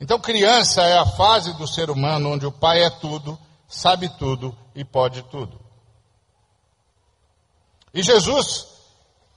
Então, 0.00 0.18
criança 0.18 0.82
é 0.82 0.98
a 0.98 1.06
fase 1.06 1.52
do 1.54 1.66
ser 1.66 1.90
humano 1.90 2.32
onde 2.32 2.46
o 2.46 2.52
Pai 2.52 2.84
é 2.84 2.90
tudo, 2.90 3.38
sabe 3.68 4.08
tudo 4.10 4.56
e 4.74 4.84
pode 4.84 5.22
tudo. 5.24 5.58
E 7.92 8.02
Jesus 8.02 8.66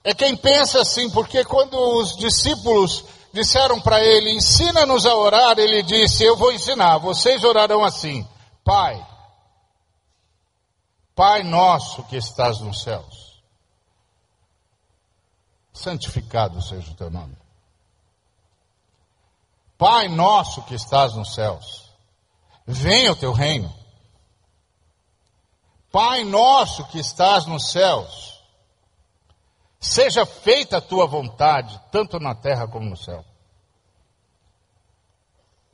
é 0.03 0.13
quem 0.13 0.35
pensa 0.35 0.81
assim, 0.81 1.09
porque 1.09 1.43
quando 1.45 1.75
os 1.77 2.15
discípulos 2.17 3.05
disseram 3.33 3.79
para 3.81 4.03
ele: 4.03 4.31
Ensina-nos 4.31 5.05
a 5.05 5.15
orar, 5.15 5.57
ele 5.59 5.83
disse: 5.83 6.23
Eu 6.23 6.35
vou 6.35 6.51
ensinar, 6.51 6.97
vocês 6.97 7.43
orarão 7.43 7.83
assim: 7.83 8.27
Pai, 8.63 9.05
Pai 11.15 11.43
nosso 11.43 12.03
que 12.03 12.15
estás 12.15 12.59
nos 12.61 12.81
céus, 12.81 13.43
santificado 15.73 16.61
seja 16.61 16.91
o 16.91 16.95
teu 16.95 17.09
nome. 17.09 17.35
Pai 19.77 20.07
nosso 20.07 20.61
que 20.63 20.75
estás 20.75 21.13
nos 21.15 21.33
céus, 21.33 21.91
venha 22.65 23.11
o 23.11 23.15
teu 23.15 23.31
reino. 23.31 23.73
Pai 25.91 26.23
nosso 26.23 26.85
que 26.87 26.99
estás 26.99 27.45
nos 27.45 27.71
céus, 27.71 28.28
seja 29.79 30.25
feita 30.25 30.77
a 30.77 30.81
tua 30.81 31.07
vontade, 31.07 31.79
tanto 31.91 32.19
na 32.19 32.35
terra 32.35 32.67
como 32.67 32.89
no 32.89 32.97
céu. 32.97 33.23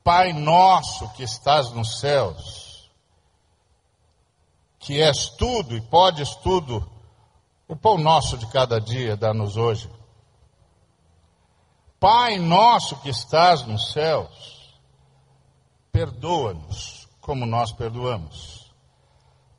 Pai 0.03 0.33
nosso 0.33 1.09
que 1.13 1.23
estás 1.23 1.71
nos 1.71 1.99
céus, 1.99 2.91
que 4.77 5.01
és 5.01 5.29
tudo 5.29 5.75
e 5.75 5.81
podes 5.81 6.35
tudo, 6.35 6.87
o 7.67 7.75
pão 7.75 7.97
nosso 7.97 8.37
de 8.37 8.45
cada 8.47 8.79
dia 8.79 9.17
dá-nos 9.17 9.57
hoje. 9.57 9.89
Pai 11.99 12.37
nosso 12.37 12.97
que 13.01 13.09
estás 13.09 13.65
nos 13.65 13.91
céus, 13.91 14.79
perdoa-nos 15.91 17.07
como 17.19 17.47
nós 17.47 17.71
perdoamos. 17.71 18.64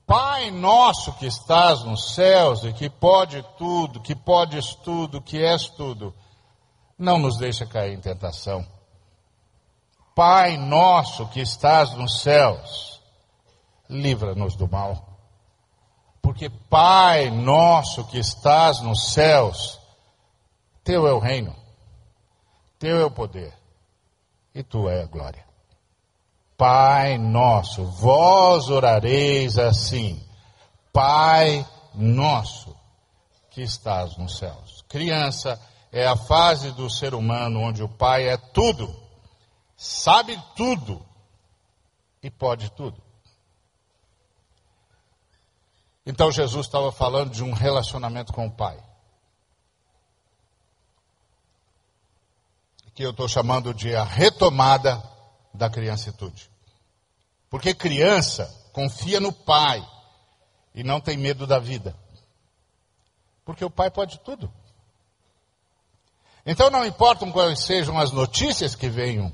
Pai 0.06 0.50
nosso 0.50 1.12
que 1.14 1.26
estás 1.26 1.82
nos 1.82 2.14
céus 2.14 2.62
e 2.64 2.72
que 2.72 2.88
pode 2.88 3.42
tudo, 3.58 4.00
que 4.00 4.14
podes 4.14 4.74
tudo, 4.76 5.20
que 5.20 5.42
és 5.42 5.68
tudo, 5.70 6.14
não 6.96 7.18
nos 7.18 7.36
deixa 7.38 7.66
cair 7.66 7.92
em 7.92 8.00
tentação 8.00 8.64
Pai 10.16 10.56
nosso 10.56 11.28
que 11.28 11.40
estás 11.40 11.92
nos 11.92 12.22
céus, 12.22 13.02
livra-nos 13.86 14.56
do 14.56 14.66
mal. 14.66 15.20
Porque 16.22 16.48
Pai 16.48 17.30
nosso 17.30 18.02
que 18.06 18.18
estás 18.18 18.80
nos 18.80 19.12
céus, 19.12 19.78
teu 20.82 21.06
é 21.06 21.12
o 21.12 21.18
reino, 21.18 21.54
teu 22.78 22.98
é 22.98 23.04
o 23.04 23.10
poder, 23.10 23.52
e 24.54 24.62
tu 24.62 24.88
é 24.88 25.02
a 25.02 25.06
glória. 25.06 25.45
Pai 26.56 27.18
nosso, 27.18 27.84
vós 27.84 28.70
orareis 28.70 29.58
assim, 29.58 30.22
Pai 30.92 31.66
nosso 31.94 32.74
que 33.50 33.62
estás 33.62 34.16
nos 34.16 34.38
céus. 34.38 34.84
Criança 34.88 35.60
é 35.92 36.06
a 36.06 36.16
fase 36.16 36.72
do 36.72 36.88
ser 36.88 37.14
humano 37.14 37.60
onde 37.60 37.82
o 37.82 37.88
Pai 37.88 38.28
é 38.28 38.36
tudo 38.36 39.06
sabe 39.76 40.42
tudo 40.56 41.04
e 42.22 42.30
pode 42.30 42.70
tudo. 42.72 43.00
Então 46.04 46.30
Jesus 46.32 46.66
estava 46.66 46.90
falando 46.90 47.30
de 47.30 47.44
um 47.44 47.52
relacionamento 47.52 48.32
com 48.32 48.46
o 48.46 48.50
Pai. 48.50 48.82
Que 52.94 53.04
eu 53.04 53.10
estou 53.10 53.28
chamando 53.28 53.74
de 53.74 53.94
a 53.94 54.04
retomada 54.04 55.02
da 55.56 55.68
criancitude. 55.68 56.50
Porque 57.50 57.74
criança 57.74 58.52
confia 58.72 59.18
no 59.18 59.32
Pai 59.32 59.86
e 60.74 60.84
não 60.84 61.00
tem 61.00 61.16
medo 61.16 61.46
da 61.46 61.58
vida. 61.58 61.96
Porque 63.44 63.64
o 63.64 63.70
Pai 63.70 63.90
pode 63.90 64.18
tudo. 64.20 64.52
Então 66.44 66.70
não 66.70 66.84
importam 66.84 67.32
quais 67.32 67.60
sejam 67.60 67.98
as 67.98 68.12
notícias 68.12 68.74
que 68.74 68.88
venham 68.88 69.32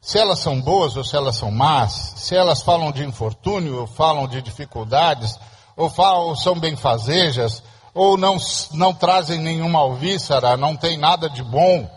se 0.00 0.18
elas 0.18 0.40
são 0.40 0.60
boas 0.60 0.96
ou 0.96 1.04
se 1.04 1.14
elas 1.14 1.36
são 1.36 1.50
más, 1.50 2.14
se 2.16 2.34
elas 2.34 2.62
falam 2.62 2.90
de 2.90 3.04
infortúnio 3.04 3.80
ou 3.80 3.86
falam 3.86 4.26
de 4.26 4.42
dificuldades, 4.42 5.38
ou, 5.76 5.88
falam, 5.88 6.22
ou 6.22 6.36
são 6.36 6.58
benfazejas, 6.58 7.62
ou 7.94 8.16
não, 8.16 8.36
não 8.72 8.92
trazem 8.92 9.38
nenhuma 9.38 9.78
alvíçara, 9.78 10.56
não 10.56 10.76
tem 10.76 10.96
nada 10.96 11.30
de 11.30 11.42
bom, 11.42 11.88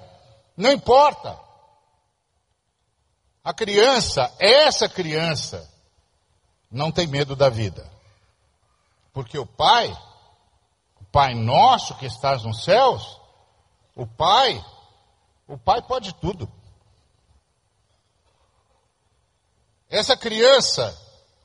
não 0.56 0.72
importa. 0.72 1.45
A 3.46 3.54
criança, 3.54 4.36
essa 4.40 4.90
criança, 4.90 5.72
não 6.72 6.92
tem 6.92 7.06
medo 7.06 7.36
da 7.36 7.48
vida. 7.48 7.88
Porque 9.14 9.38
o 9.38 9.46
Pai, 9.46 9.96
o 11.00 11.06
Pai 11.06 11.36
nosso 11.36 11.96
que 11.96 12.08
estás 12.08 12.44
nos 12.44 12.64
céus, 12.64 13.22
o 13.96 14.08
Pai, 14.08 14.66
o 15.48 15.60
Pai 15.60 15.80
pode 15.84 16.12
tudo. 16.16 16.52
Essa 19.88 20.18
criança 20.18 21.00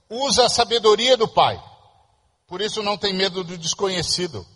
usa 0.08 0.46
a 0.46 0.48
sabedoria 0.48 1.18
do 1.18 1.28
pai. 1.28 1.62
Por 2.46 2.62
isso 2.62 2.82
não 2.82 2.96
tem 2.96 3.12
medo 3.12 3.44
do 3.44 3.58
desconhecido. 3.58 4.46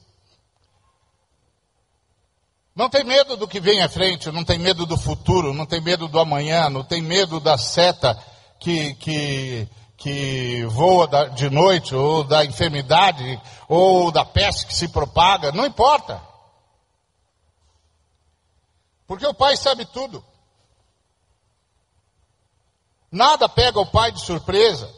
Não 2.75 2.89
tem 2.89 3.05
medo 3.05 3.37
do 3.37 3.47
que 3.47 3.61
vem 3.61 3.83
à 3.83 3.89
frente, 3.89 4.33
não 4.33 4.45
tem 4.45 4.59
medo 4.59 4.85
do 4.85 4.99
futuro, 4.99 5.55
não 5.55 5.65
tem 5.65 5.81
medo 5.81 6.09
do 6.09 6.19
amanhã, 6.19 6.69
não 6.69 6.83
tem 6.83 7.01
medo 7.01 7.39
da 7.39 7.57
seta 7.57 8.21
que, 8.59 8.95
que, 8.95 9.69
que 9.97 10.65
voa 10.67 11.07
de 11.31 11.49
noite, 11.51 11.95
ou 11.95 12.25
da 12.25 12.45
enfermidade, 12.45 13.41
ou 13.69 14.11
da 14.11 14.25
peste 14.25 14.67
que 14.67 14.75
se 14.75 14.89
propaga, 14.89 15.53
não 15.53 15.65
importa. 15.65 16.21
Porque 19.07 19.27
o 19.27 19.35
pai 19.35 19.57
sabe 19.57 19.85
tudo. 19.85 20.25
Nada 23.11 23.49
pega 23.49 23.79
o 23.79 23.87
pai 23.87 24.11
de 24.11 24.21
surpresa. 24.21 24.93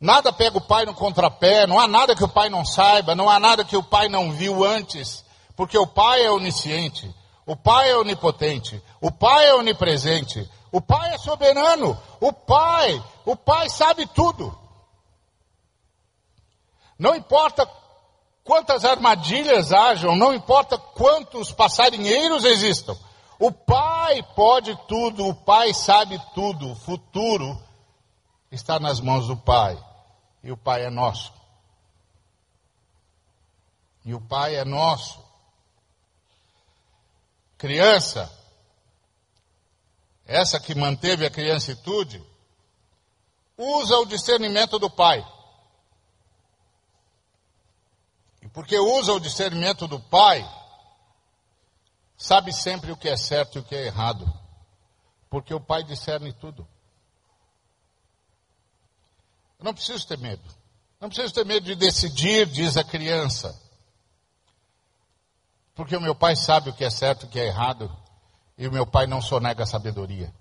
Nada 0.00 0.32
pega 0.32 0.58
o 0.58 0.60
pai 0.60 0.84
no 0.84 0.92
contrapé, 0.92 1.68
não 1.68 1.78
há 1.78 1.86
nada 1.86 2.16
que 2.16 2.24
o 2.24 2.28
pai 2.28 2.48
não 2.48 2.64
saiba, 2.64 3.14
não 3.14 3.30
há 3.30 3.38
nada 3.38 3.64
que 3.64 3.76
o 3.76 3.82
pai 3.82 4.08
não 4.08 4.32
viu 4.32 4.64
antes, 4.64 5.23
porque 5.56 5.78
o 5.78 5.86
pai 5.86 6.24
é 6.24 6.30
onisciente, 6.30 7.14
o 7.46 7.56
pai 7.56 7.90
é 7.90 7.96
onipotente, 7.96 8.82
o 9.00 9.10
pai 9.10 9.46
é 9.46 9.54
onipresente, 9.54 10.48
o 10.72 10.80
pai 10.80 11.14
é 11.14 11.18
soberano, 11.18 12.00
o 12.20 12.32
pai, 12.32 13.02
o 13.24 13.36
pai 13.36 13.68
sabe 13.68 14.06
tudo. 14.06 14.56
Não 16.98 17.14
importa 17.14 17.68
quantas 18.44 18.84
armadilhas 18.84 19.72
hajam, 19.72 20.14
não 20.14 20.34
importa 20.34 20.78
quantos 20.78 21.50
passarinheiros 21.50 22.44
existam, 22.44 22.96
o 23.38 23.50
Pai 23.50 24.22
pode 24.34 24.76
tudo, 24.86 25.26
o 25.26 25.34
Pai 25.34 25.74
sabe 25.74 26.20
tudo, 26.34 26.70
o 26.70 26.74
futuro 26.76 27.60
está 28.50 28.78
nas 28.78 29.00
mãos 29.00 29.26
do 29.26 29.36
Pai. 29.36 29.82
E 30.42 30.52
o 30.52 30.56
Pai 30.56 30.84
é 30.84 30.90
nosso. 30.90 31.32
E 34.04 34.14
o 34.14 34.20
Pai 34.20 34.56
é 34.56 34.64
nosso. 34.64 35.23
Criança, 37.64 38.30
essa 40.26 40.60
que 40.60 40.74
manteve 40.74 41.24
a 41.24 41.30
criancitude, 41.30 42.22
usa 43.56 43.96
o 44.00 44.04
discernimento 44.04 44.78
do 44.78 44.90
Pai. 44.90 45.26
E 48.42 48.48
porque 48.48 48.78
usa 48.78 49.14
o 49.14 49.18
discernimento 49.18 49.88
do 49.88 49.98
Pai, 49.98 50.46
sabe 52.18 52.52
sempre 52.52 52.92
o 52.92 52.98
que 52.98 53.08
é 53.08 53.16
certo 53.16 53.56
e 53.56 53.60
o 53.60 53.64
que 53.64 53.74
é 53.74 53.86
errado, 53.86 54.30
porque 55.30 55.54
o 55.54 55.60
Pai 55.60 55.82
discerne 55.84 56.34
tudo. 56.34 56.68
Eu 59.58 59.64
não 59.64 59.72
preciso 59.72 60.06
ter 60.06 60.18
medo. 60.18 60.54
Não 61.00 61.08
preciso 61.08 61.32
ter 61.32 61.46
medo 61.46 61.64
de 61.64 61.74
decidir, 61.74 62.44
diz 62.44 62.76
a 62.76 62.84
criança. 62.84 63.58
Porque 65.74 65.96
o 65.96 66.00
meu 66.00 66.14
pai 66.14 66.36
sabe 66.36 66.70
o 66.70 66.72
que 66.72 66.84
é 66.84 66.90
certo 66.90 67.24
e 67.24 67.26
o 67.26 67.30
que 67.30 67.40
é 67.40 67.46
errado, 67.46 67.94
e 68.56 68.68
o 68.68 68.72
meu 68.72 68.86
pai 68.86 69.06
não 69.06 69.20
sonega 69.20 69.64
a 69.64 69.66
sabedoria. 69.66 70.32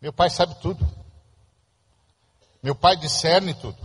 Meu 0.00 0.12
pai 0.12 0.28
sabe 0.28 0.56
tudo. 0.60 0.84
Meu 2.60 2.74
pai 2.74 2.96
discerne 2.96 3.54
tudo. 3.54 3.78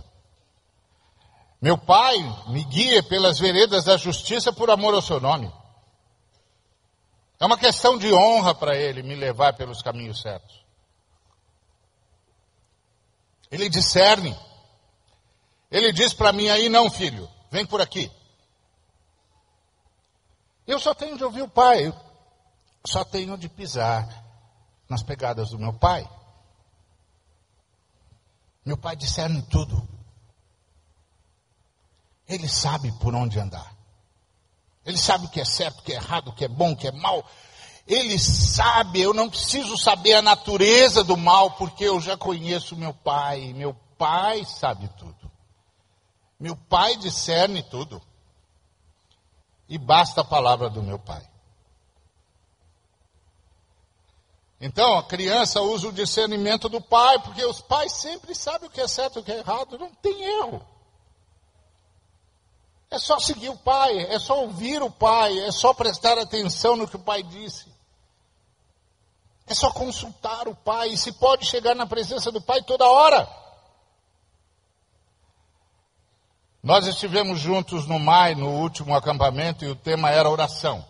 Meu 1.60 1.78
pai 1.78 2.16
me 2.48 2.64
guia 2.64 3.02
pelas 3.02 3.38
veredas 3.38 3.84
da 3.84 3.96
justiça 3.96 4.52
por 4.52 4.70
amor 4.70 4.94
ao 4.94 5.02
seu 5.02 5.20
nome. 5.20 5.52
É 7.40 7.46
uma 7.46 7.58
questão 7.58 7.96
de 7.96 8.12
honra 8.12 8.54
para 8.54 8.76
ele 8.76 9.02
me 9.02 9.14
levar 9.14 9.52
pelos 9.54 9.80
caminhos 9.80 10.20
certos. 10.20 10.64
Ele 13.50 13.68
discerne. 13.68 14.36
Ele 15.70 15.92
diz 15.92 16.12
para 16.12 16.32
mim 16.32 16.48
aí, 16.48 16.68
não, 16.68 16.90
filho, 16.90 17.28
vem 17.50 17.64
por 17.64 17.80
aqui. 17.80 18.10
Eu 20.68 20.78
só 20.78 20.92
tenho 20.92 21.16
de 21.16 21.24
ouvir 21.24 21.40
o 21.40 21.48
pai, 21.48 21.90
só 22.86 23.02
tenho 23.02 23.38
de 23.38 23.48
pisar 23.48 24.06
nas 24.86 25.02
pegadas 25.02 25.48
do 25.48 25.58
meu 25.58 25.72
pai. 25.72 26.06
Meu 28.66 28.76
pai 28.76 28.94
discerne 28.94 29.40
tudo. 29.50 29.88
Ele 32.28 32.46
sabe 32.46 32.92
por 33.00 33.14
onde 33.14 33.40
andar. 33.40 33.74
Ele 34.84 34.98
sabe 34.98 35.24
o 35.24 35.30
que 35.30 35.40
é 35.40 35.44
certo, 35.46 35.80
o 35.80 35.82
que 35.82 35.92
é 35.92 35.96
errado, 35.96 36.28
o 36.28 36.34
que 36.34 36.44
é 36.44 36.48
bom, 36.48 36.72
o 36.72 36.76
que 36.76 36.86
é 36.86 36.92
mal. 36.92 37.24
Ele 37.86 38.18
sabe, 38.18 39.00
eu 39.00 39.14
não 39.14 39.30
preciso 39.30 39.74
saber 39.78 40.16
a 40.16 40.22
natureza 40.22 41.02
do 41.02 41.16
mal, 41.16 41.52
porque 41.52 41.84
eu 41.84 41.98
já 41.98 42.14
conheço 42.14 42.76
meu 42.76 42.92
pai. 42.92 43.54
Meu 43.54 43.72
pai 43.96 44.44
sabe 44.44 44.86
tudo. 44.98 45.30
Meu 46.38 46.54
pai 46.54 46.94
discerne 46.98 47.62
tudo. 47.62 48.02
E 49.68 49.76
basta 49.76 50.22
a 50.22 50.24
palavra 50.24 50.70
do 50.70 50.82
meu 50.82 50.98
pai. 50.98 51.28
Então, 54.60 54.98
a 54.98 55.04
criança 55.04 55.60
usa 55.60 55.88
o 55.88 55.92
discernimento 55.92 56.68
do 56.68 56.80
pai, 56.80 57.18
porque 57.20 57.44
os 57.44 57.60
pais 57.60 57.92
sempre 57.92 58.34
sabem 58.34 58.68
o 58.68 58.72
que 58.72 58.80
é 58.80 58.88
certo 58.88 59.18
e 59.18 59.20
o 59.20 59.24
que 59.24 59.30
é 59.30 59.38
errado, 59.38 59.78
não 59.78 59.94
tem 59.94 60.20
erro. 60.24 60.66
É 62.90 62.98
só 62.98 63.20
seguir 63.20 63.50
o 63.50 63.56
pai, 63.56 63.98
é 63.98 64.18
só 64.18 64.40
ouvir 64.40 64.82
o 64.82 64.90
pai, 64.90 65.38
é 65.40 65.52
só 65.52 65.74
prestar 65.74 66.18
atenção 66.18 66.74
no 66.74 66.88
que 66.88 66.96
o 66.96 67.00
pai 67.00 67.22
disse. 67.22 67.70
É 69.46 69.54
só 69.54 69.70
consultar 69.70 70.48
o 70.48 70.56
pai, 70.56 70.88
e 70.88 70.96
se 70.96 71.12
pode 71.12 71.46
chegar 71.46 71.74
na 71.74 71.86
presença 71.86 72.32
do 72.32 72.40
pai 72.40 72.62
toda 72.62 72.88
hora. 72.88 73.28
Nós 76.68 76.86
estivemos 76.86 77.40
juntos 77.40 77.86
no 77.86 77.98
MAI, 77.98 78.34
no 78.34 78.50
último 78.50 78.94
acampamento, 78.94 79.64
e 79.64 79.68
o 79.68 79.74
tema 79.74 80.10
era 80.10 80.28
oração. 80.28 80.84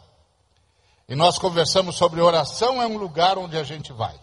E 1.08 1.14
nós 1.14 1.38
conversamos 1.38 1.94
sobre 1.94 2.20
oração 2.20 2.82
é 2.82 2.86
um 2.88 2.98
lugar 2.98 3.38
onde 3.38 3.56
a 3.56 3.62
gente 3.62 3.92
vai. 3.92 4.18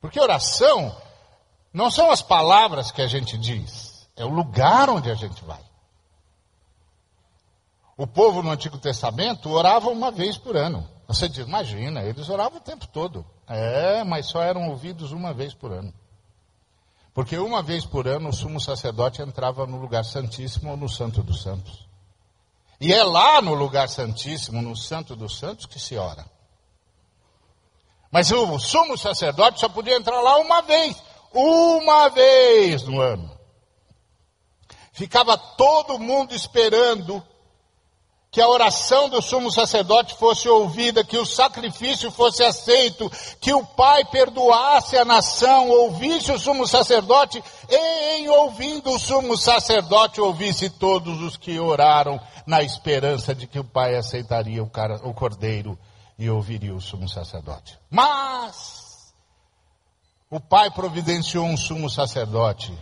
Porque 0.00 0.20
oração 0.20 0.96
não 1.72 1.90
são 1.90 2.08
as 2.08 2.22
palavras 2.22 2.92
que 2.92 3.02
a 3.02 3.08
gente 3.08 3.36
diz, 3.36 4.08
é 4.14 4.24
o 4.24 4.28
lugar 4.28 4.88
onde 4.88 5.10
a 5.10 5.14
gente 5.16 5.44
vai. 5.44 5.60
O 7.96 8.06
povo 8.06 8.44
no 8.44 8.50
Antigo 8.52 8.78
Testamento 8.78 9.50
orava 9.50 9.90
uma 9.90 10.12
vez 10.12 10.38
por 10.38 10.56
ano. 10.56 10.88
Você 11.08 11.28
diz, 11.28 11.44
imagina, 11.44 12.04
eles 12.04 12.28
oravam 12.28 12.58
o 12.58 12.62
tempo 12.62 12.86
todo. 12.86 13.26
É, 13.48 14.04
mas 14.04 14.26
só 14.26 14.40
eram 14.40 14.68
ouvidos 14.68 15.10
uma 15.10 15.34
vez 15.34 15.52
por 15.52 15.72
ano. 15.72 15.92
Porque 17.20 17.36
uma 17.36 17.62
vez 17.62 17.84
por 17.84 18.08
ano 18.08 18.30
o 18.30 18.32
sumo 18.32 18.58
sacerdote 18.58 19.20
entrava 19.20 19.66
no 19.66 19.76
lugar 19.76 20.06
santíssimo 20.06 20.70
ou 20.70 20.76
no 20.78 20.88
Santo 20.88 21.22
dos 21.22 21.42
Santos. 21.42 21.86
E 22.80 22.94
é 22.94 23.04
lá 23.04 23.42
no 23.42 23.52
lugar 23.52 23.90
santíssimo, 23.90 24.62
no 24.62 24.74
Santo 24.74 25.14
dos 25.14 25.36
Santos, 25.36 25.66
que 25.66 25.78
se 25.78 25.98
ora. 25.98 26.24
Mas 28.10 28.32
o 28.32 28.58
sumo 28.58 28.96
sacerdote 28.96 29.60
só 29.60 29.68
podia 29.68 29.96
entrar 29.96 30.18
lá 30.22 30.38
uma 30.38 30.62
vez. 30.62 30.96
Uma 31.34 32.08
vez 32.08 32.84
no 32.84 32.98
ano. 32.98 33.30
Ficava 34.90 35.36
todo 35.36 35.98
mundo 35.98 36.34
esperando 36.34 37.22
que 38.30 38.40
a 38.40 38.48
oração 38.48 39.08
do 39.08 39.20
sumo 39.20 39.50
sacerdote 39.50 40.14
fosse 40.14 40.48
ouvida, 40.48 41.02
que 41.02 41.18
o 41.18 41.26
sacrifício 41.26 42.12
fosse 42.12 42.44
aceito, 42.44 43.10
que 43.40 43.52
o 43.52 43.66
Pai 43.66 44.04
perdoasse 44.04 44.96
a 44.96 45.04
nação, 45.04 45.68
ouvisse 45.68 46.30
o 46.30 46.38
sumo 46.38 46.66
sacerdote, 46.66 47.42
e 47.68 48.18
em 48.18 48.28
ouvindo 48.28 48.92
o 48.92 48.98
sumo 49.00 49.36
sacerdote, 49.36 50.20
ouvisse 50.20 50.70
todos 50.70 51.20
os 51.20 51.36
que 51.36 51.58
oraram 51.58 52.20
na 52.46 52.62
esperança 52.62 53.34
de 53.34 53.48
que 53.48 53.58
o 53.58 53.64
Pai 53.64 53.96
aceitaria 53.96 54.62
o, 54.62 54.70
cara, 54.70 55.00
o 55.02 55.12
cordeiro 55.12 55.76
e 56.16 56.30
ouviria 56.30 56.74
o 56.74 56.80
sumo 56.80 57.08
sacerdote. 57.08 57.76
Mas, 57.90 59.12
o 60.30 60.38
Pai 60.38 60.70
providenciou 60.70 61.44
um 61.44 61.56
sumo 61.56 61.90
sacerdote, 61.90 62.72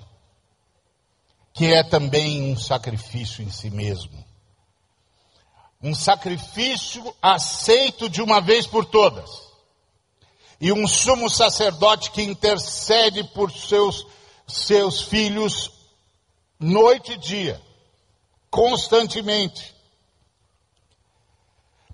que 1.55 1.73
é 1.73 1.83
também 1.83 2.53
um 2.53 2.57
sacrifício 2.57 3.43
em 3.43 3.51
si 3.51 3.71
mesmo 3.71 4.28
um 5.83 5.95
sacrifício 5.95 7.15
aceito 7.23 8.09
de 8.09 8.21
uma 8.21 8.41
vez 8.41 8.67
por 8.67 8.85
todas, 8.85 9.31
e 10.61 10.73
um 10.73 10.87
sumo 10.89 11.31
sacerdote 11.31 12.11
que 12.11 12.23
intercede 12.23 13.23
por 13.25 13.51
seus, 13.53 14.07
seus 14.47 15.03
filhos 15.03 15.71
noite 16.59 17.13
e 17.13 17.17
dia, 17.17 17.63
constantemente. 18.51 19.75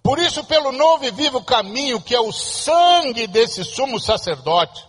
Por 0.02 0.18
isso, 0.18 0.44
pelo 0.44 0.72
novo 0.72 1.04
e 1.04 1.10
vivo 1.10 1.42
caminho, 1.42 2.00
que 2.00 2.14
é 2.14 2.20
o 2.20 2.32
sangue 2.32 3.26
desse 3.26 3.64
sumo 3.64 4.00
sacerdote, 4.00 4.86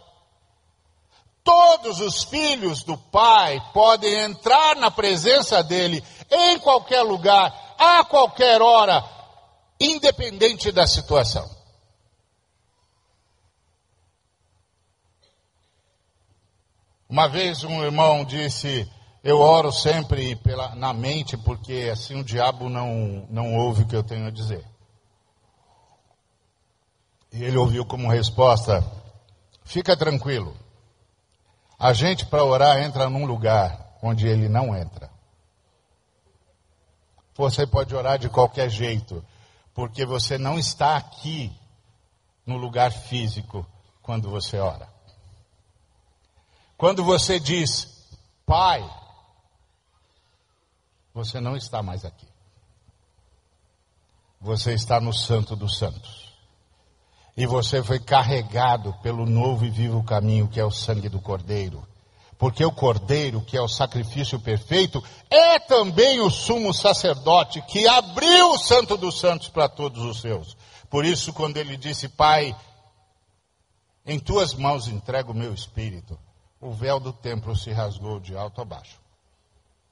todos 1.44 2.00
os 2.00 2.24
filhos 2.24 2.84
do 2.84 2.98
Pai 2.98 3.62
podem 3.74 4.14
entrar 4.14 4.76
na 4.78 4.90
presença 4.90 5.62
dele 5.64 6.04
em 6.30 6.60
qualquer 6.60 7.02
lugar 7.02 7.65
a 7.78 8.04
qualquer 8.04 8.62
hora, 8.62 9.04
independente 9.80 10.72
da 10.72 10.88
situação. 10.88 11.50
Uma 17.08 17.28
vez 17.28 17.64
um 17.64 17.84
irmão 17.84 18.26
disse: 18.26 18.90
Eu 19.24 19.40
oro 19.40 19.72
sempre 19.72 20.36
pela, 20.36 20.76
na 20.76 20.92
mente, 20.92 21.38
porque 21.38 21.90
assim 21.92 22.20
o 22.20 22.24
diabo 22.24 22.68
não, 22.68 23.26
não 23.30 23.56
ouve 23.56 23.84
o 23.84 23.88
que 23.88 23.96
eu 23.96 24.04
tenho 24.04 24.28
a 24.28 24.32
dizer. 24.32 24.66
E 27.32 27.44
ele 27.44 27.58
ouviu 27.58 27.86
como 27.86 28.10
resposta: 28.10 28.84
Fica 29.64 29.96
tranquilo. 29.96 30.56
A 31.78 31.94
gente, 31.94 32.26
para 32.26 32.44
orar, 32.44 32.82
entra 32.82 33.10
num 33.10 33.26
lugar 33.26 33.98
onde 34.02 34.28
ele 34.28 34.50
não 34.50 34.76
entra. 34.76 35.15
Você 37.36 37.68
pode 37.68 37.94
orar 37.94 38.18
de 38.18 38.30
qualquer 38.30 38.70
jeito, 38.70 39.24
porque 39.74 40.06
você 40.06 40.38
não 40.38 40.58
está 40.58 40.96
aqui 40.96 41.52
no 42.46 42.58
lugar 42.58 42.92
físico 42.92 43.66
quando 44.02 44.30
você 44.30 44.58
ora. 44.58 44.88
Quando 46.78 47.04
você 47.04 47.40
diz, 47.40 48.10
Pai, 48.46 48.88
você 51.14 51.40
não 51.40 51.58
está 51.58 51.84
mais 51.84 52.06
aqui. 52.06 52.28
Você 54.40 54.74
está 54.74 55.00
no 55.02 55.14
Santo 55.14 55.56
dos 55.56 55.78
Santos. 55.78 56.34
E 57.36 57.46
você 57.46 57.84
foi 57.84 58.00
carregado 58.00 58.94
pelo 59.02 59.26
novo 59.26 59.66
e 59.66 59.70
vivo 59.70 60.04
caminho 60.04 60.48
que 60.48 60.60
é 60.60 60.64
o 60.64 60.72
sangue 60.72 61.10
do 61.10 61.20
Cordeiro 61.20 61.86
porque 62.38 62.66
o 62.66 62.72
cordeiro, 62.72 63.42
que 63.42 63.58
é 63.58 63.62
o 63.62 63.68
sacrifício 63.68 64.40
perfeito, 64.40 65.04
é 65.30 65.58
também 65.60 66.20
o 66.20 66.30
sumo 66.30 66.74
sacerdote 66.74 67.62
que 67.62 67.88
abriu 67.88 68.52
o 68.52 68.58
Santo 68.58 68.98
dos 68.98 69.20
Santos 69.20 69.48
para 69.48 69.70
todos 69.70 70.04
os 70.04 70.22
seus. 70.22 70.58
Por 70.90 71.06
isso, 71.06 71.34
quando 71.34 71.58
ele 71.58 71.78
disse, 71.78 72.10
Pai, 72.10 72.56
em 74.06 74.20
tuas 74.20 74.54
mãos 74.54 74.88
entrego 74.88 75.32
o 75.32 75.36
meu 75.36 75.54
espírito, 75.54 76.18
o 76.60 76.72
véu 76.72 77.00
do 77.00 77.14
templo 77.14 77.56
se 77.56 77.72
rasgou 77.72 78.20
de 78.20 78.36
alto 78.36 78.62
a 78.62 78.66
baixo. 78.66 79.00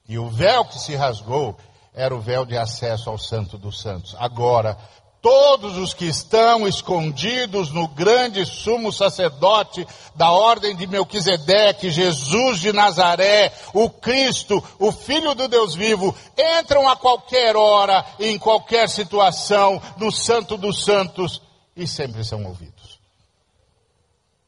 E 0.07 0.17
o 0.17 0.29
véu 0.29 0.65
que 0.65 0.79
se 0.79 0.95
rasgou 0.95 1.57
era 1.93 2.13
o 2.13 2.19
véu 2.19 2.45
de 2.45 2.57
acesso 2.57 3.09
ao 3.09 3.17
Santo 3.17 3.57
dos 3.57 3.79
Santos. 3.79 4.15
Agora, 4.19 4.77
todos 5.23 5.77
os 5.77 5.93
que 5.93 6.03
estão 6.03 6.67
escondidos 6.67 7.71
no 7.71 7.87
grande 7.87 8.45
sumo 8.45 8.91
sacerdote 8.91 9.87
da 10.13 10.29
ordem 10.29 10.75
de 10.75 10.85
Melquisedeque, 10.85 11.89
Jesus 11.89 12.59
de 12.59 12.73
Nazaré, 12.73 13.53
o 13.73 13.89
Cristo, 13.89 14.61
o 14.77 14.91
Filho 14.91 15.33
do 15.33 15.47
Deus 15.47 15.75
vivo, 15.75 16.13
entram 16.59 16.89
a 16.89 16.97
qualquer 16.97 17.55
hora, 17.55 18.05
em 18.19 18.37
qualquer 18.37 18.89
situação, 18.89 19.81
no 19.95 20.11
Santo 20.11 20.57
dos 20.57 20.83
Santos 20.83 21.41
e 21.73 21.87
sempre 21.87 22.25
são 22.25 22.43
ouvidos. 22.45 22.99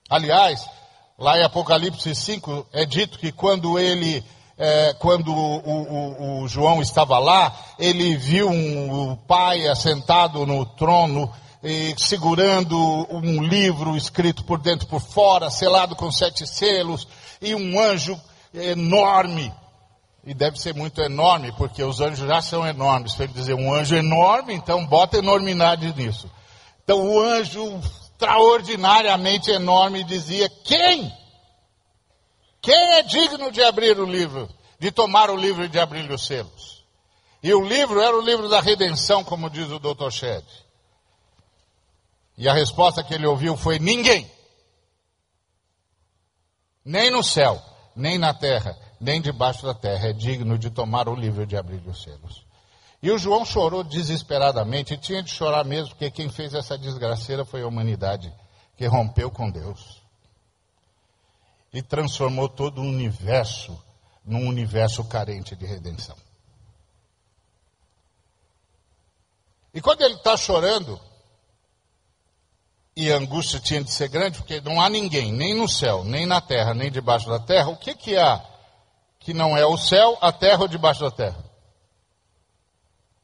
Aliás, 0.09 0.69
lá 1.17 1.39
em 1.39 1.43
Apocalipse 1.43 2.13
5 2.13 2.67
é 2.73 2.85
dito 2.85 3.17
que 3.17 3.31
quando 3.31 3.79
ele 3.79 4.21
é, 4.57 4.93
quando 4.99 5.33
o, 5.33 5.57
o, 5.57 6.43
o, 6.43 6.47
João 6.47 6.81
estava 6.81 7.19
lá, 7.19 7.53
ele 7.77 8.15
viu 8.15 8.49
um, 8.49 9.11
o 9.11 9.17
pai 9.17 9.67
assentado 9.67 10.45
no 10.45 10.65
trono, 10.65 11.31
e, 11.61 11.93
segurando 11.97 12.77
um 13.09 13.41
livro 13.43 13.97
escrito 13.97 14.43
por 14.45 14.59
dentro 14.59 14.85
e 14.85 14.89
por 14.89 15.01
fora, 15.01 15.49
selado 15.49 15.95
com 15.95 16.11
sete 16.11 16.47
selos, 16.47 17.07
e 17.41 17.53
um 17.53 17.79
anjo 17.79 18.19
enorme. 18.53 19.51
E 20.25 20.33
deve 20.33 20.59
ser 20.59 20.73
muito 20.73 21.01
enorme, 21.01 21.51
porque 21.57 21.83
os 21.83 21.99
anjos 22.01 22.27
já 22.27 22.41
são 22.41 22.65
enormes. 22.65 23.13
Se 23.13 23.23
ele 23.23 23.33
dizer 23.33 23.53
um 23.53 23.73
anjo 23.73 23.95
enorme, 23.95 24.53
então 24.53 24.85
bota 24.85 25.17
enormidade 25.17 25.93
nisso. 25.95 26.29
Então 26.83 26.99
o 26.99 27.19
anjo 27.19 27.79
extraordinariamente 28.15 29.51
enorme 29.51 30.03
dizia: 30.03 30.49
Quem? 30.49 31.11
Quem 32.65 32.93
é 32.95 33.03
digno 33.03 33.51
de 33.51 33.61
abrir 33.61 33.99
o 33.99 34.05
livro, 34.05 34.49
de 34.79 34.91
tomar 34.91 35.29
o 35.29 35.35
livro 35.35 35.63
e 35.63 35.69
de 35.69 35.79
abrir 35.79 36.09
os 36.09 36.25
selos? 36.25 36.83
E 37.43 37.53
o 37.53 37.63
livro 37.63 38.01
era 38.01 38.17
o 38.17 38.21
livro 38.21 38.49
da 38.49 38.59
redenção, 38.59 39.23
como 39.23 39.51
diz 39.51 39.69
o 39.69 39.77
Dr. 39.77 40.09
Shedd. 40.09 40.43
E 42.35 42.49
a 42.49 42.53
resposta 42.53 43.03
que 43.03 43.13
ele 43.13 43.27
ouviu 43.27 43.55
foi: 43.55 43.77
ninguém. 43.77 44.27
Nem 46.83 47.11
no 47.11 47.23
céu, 47.23 47.61
nem 47.95 48.17
na 48.17 48.33
terra, 48.33 48.75
nem 48.99 49.21
debaixo 49.21 49.63
da 49.63 49.75
terra 49.75 50.09
é 50.09 50.13
digno 50.13 50.57
de 50.57 50.71
tomar 50.71 51.07
o 51.07 51.13
livro 51.13 51.43
e 51.43 51.45
de 51.45 51.55
abrir 51.55 51.87
os 51.87 52.01
selos. 52.01 52.43
E 52.99 53.11
o 53.11 53.19
João 53.19 53.45
chorou 53.45 53.83
desesperadamente, 53.83 54.95
e 54.95 54.97
tinha 54.97 55.21
de 55.21 55.29
chorar 55.29 55.63
mesmo, 55.63 55.89
porque 55.89 56.09
quem 56.09 56.29
fez 56.29 56.55
essa 56.55 56.75
desgraceira 56.75 57.45
foi 57.45 57.61
a 57.61 57.67
humanidade, 57.67 58.33
que 58.75 58.87
rompeu 58.87 59.29
com 59.29 59.51
Deus 59.51 60.03
e 61.77 61.81
transformou 61.81 62.47
todo 62.47 62.79
o 62.79 62.85
universo 62.85 63.77
num 64.23 64.47
universo 64.47 65.03
carente 65.03 65.55
de 65.55 65.65
redenção. 65.65 66.15
E 69.73 69.81
quando 69.81 70.01
ele 70.01 70.15
está 70.15 70.37
chorando, 70.37 70.99
e 72.95 73.11
a 73.11 73.17
angústia 73.17 73.59
tinha 73.59 73.83
de 73.83 73.91
ser 73.91 74.07
grande, 74.07 74.37
porque 74.37 74.61
não 74.61 74.81
há 74.81 74.89
ninguém, 74.89 75.33
nem 75.33 75.53
no 75.53 75.67
céu, 75.67 76.03
nem 76.03 76.25
na 76.25 76.39
terra, 76.39 76.73
nem 76.73 76.89
debaixo 76.89 77.27
da 77.27 77.39
terra, 77.39 77.69
o 77.69 77.77
que, 77.77 77.93
que 77.93 78.17
há 78.17 78.43
que 79.19 79.33
não 79.33 79.57
é 79.57 79.65
o 79.65 79.77
céu, 79.77 80.17
a 80.21 80.31
terra 80.31 80.61
ou 80.61 80.67
debaixo 80.67 81.01
da 81.01 81.11
terra? 81.11 81.37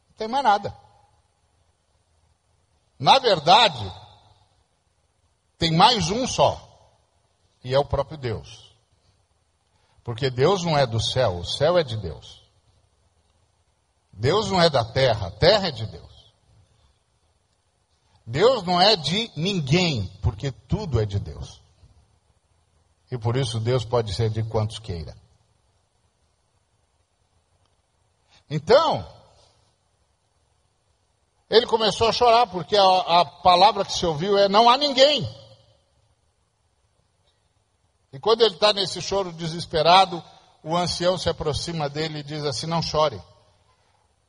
Não 0.10 0.16
tem 0.18 0.28
mais 0.28 0.44
nada. 0.44 0.76
Na 3.00 3.18
verdade, 3.18 3.92
tem 5.58 5.72
mais 5.72 6.10
um 6.10 6.28
só 6.28 6.71
e 7.63 7.74
é 7.74 7.80
o 7.80 7.86
próprio 7.86 8.17
Deus. 8.17 8.71
Porque 10.04 10.30
Deus 10.30 10.63
não 10.63 10.78
é 10.78 10.86
do 10.86 11.00
céu, 11.00 11.38
o 11.38 11.45
céu 11.45 11.78
é 11.78 11.84
de 11.84 11.97
Deus. 11.97 12.41
Deus 14.12 14.50
não 14.50 14.62
é 14.62 14.69
da 14.69 14.84
terra, 14.84 15.28
a 15.28 15.32
terra 15.32 15.67
é 15.67 15.71
de 15.71 15.86
Deus. 15.86 16.12
Deus 18.26 18.63
não 18.63 18.80
é 18.80 18.95
de 18.95 19.32
ninguém, 19.36 20.08
porque 20.21 20.52
tudo 20.52 21.00
é 21.00 21.06
de 21.06 21.19
Deus. 21.19 21.62
E 23.12 23.17
por 23.17 23.36
isso 23.36 23.60
Deus 23.60 23.84
pode 23.84 24.13
ser 24.13 24.30
de 24.30 24.43
quantos 24.43 24.80
queira. 24.80 25.15
Então, 28.50 29.08
ele 31.50 31.65
começou 31.65 32.08
a 32.08 32.13
chorar, 32.13 32.47
porque 32.47 32.78
a, 32.78 33.21
a 33.21 33.26
palavra 33.26 33.84
que 33.84 33.91
se 33.91 34.06
ouviu 34.06 34.38
é: 34.38 34.47
não 34.47 34.69
há 34.69 34.78
ninguém. 34.78 35.30
E 38.13 38.19
quando 38.19 38.41
ele 38.41 38.56
está 38.56 38.74
nesse 38.74 39.02
choro 39.02 39.32
desesperado, 39.32 40.21
o 40.63 40.76
ancião 40.76 41.17
se 41.17 41.30
aproxima 41.30 41.89
dele 41.89 42.19
e 42.19 42.24
diz 42.24 42.43
assim: 42.43 42.67
Não 42.67 42.82
chore. 42.82 43.21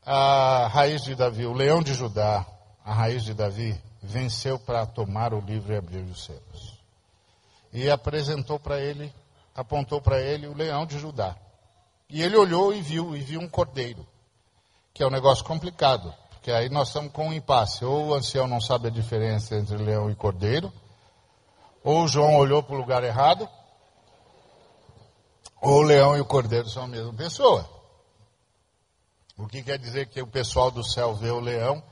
A 0.04 0.68
raiz 0.68 1.02
de 1.02 1.14
Davi, 1.14 1.46
o 1.46 1.52
leão 1.52 1.82
de 1.82 1.94
Judá, 1.94 2.46
a 2.84 2.92
raiz 2.92 3.24
de 3.24 3.34
Davi, 3.34 3.80
venceu 4.02 4.58
para 4.58 4.84
tomar 4.84 5.32
o 5.32 5.40
livro 5.40 5.72
e 5.72 5.76
abrir 5.76 6.02
os 6.02 6.24
selos. 6.24 6.78
E 7.72 7.88
apresentou 7.88 8.58
para 8.58 8.80
ele, 8.80 9.12
apontou 9.54 10.00
para 10.00 10.20
ele 10.20 10.46
o 10.46 10.54
leão 10.54 10.84
de 10.84 10.98
Judá. 10.98 11.36
E 12.08 12.20
ele 12.20 12.36
olhou 12.36 12.74
e 12.74 12.82
viu, 12.82 13.16
e 13.16 13.20
viu 13.20 13.40
um 13.40 13.48
cordeiro, 13.48 14.06
que 14.92 15.02
é 15.02 15.06
um 15.06 15.10
negócio 15.10 15.44
complicado, 15.44 16.12
porque 16.30 16.50
aí 16.50 16.68
nós 16.68 16.88
estamos 16.88 17.12
com 17.12 17.28
um 17.28 17.32
impasse. 17.32 17.84
Ou 17.84 18.08
o 18.08 18.14
ancião 18.14 18.46
não 18.46 18.60
sabe 18.60 18.88
a 18.88 18.90
diferença 18.90 19.56
entre 19.56 19.76
leão 19.76 20.10
e 20.10 20.14
cordeiro, 20.14 20.72
ou 21.82 22.06
João 22.06 22.36
olhou 22.36 22.62
para 22.62 22.74
o 22.74 22.78
lugar 22.78 23.02
errado, 23.04 23.48
ou 25.62 25.78
o 25.78 25.82
leão 25.82 26.16
e 26.16 26.20
o 26.20 26.24
cordeiro 26.24 26.68
são 26.68 26.82
a 26.82 26.88
mesma 26.88 27.14
pessoa. 27.14 27.70
O 29.38 29.46
que 29.46 29.62
quer 29.62 29.78
dizer 29.78 30.08
que 30.08 30.20
o 30.20 30.26
pessoal 30.26 30.72
do 30.72 30.82
céu 30.82 31.14
vê 31.14 31.30
o 31.30 31.38
leão 31.38 31.82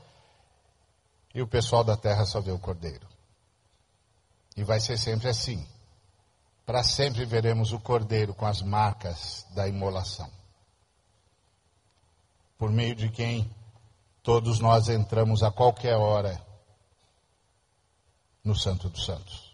e 1.33 1.41
o 1.41 1.47
pessoal 1.47 1.81
da 1.81 1.95
terra 1.95 2.25
só 2.25 2.41
vê 2.41 2.51
o 2.51 2.59
cordeiro. 2.59 3.07
E 4.57 4.63
vai 4.63 4.81
ser 4.81 4.97
sempre 4.97 5.29
assim. 5.29 5.65
Para 6.65 6.83
sempre 6.83 7.23
veremos 7.23 7.71
o 7.71 7.79
cordeiro 7.79 8.33
com 8.33 8.45
as 8.45 8.61
marcas 8.61 9.47
da 9.51 9.65
imolação. 9.67 10.29
Por 12.57 12.69
meio 12.69 12.93
de 12.93 13.09
quem 13.09 13.49
todos 14.21 14.59
nós 14.59 14.89
entramos 14.89 15.43
a 15.43 15.51
qualquer 15.51 15.95
hora 15.95 16.45
no 18.43 18.53
Santo 18.53 18.89
dos 18.89 19.05
Santos. 19.05 19.50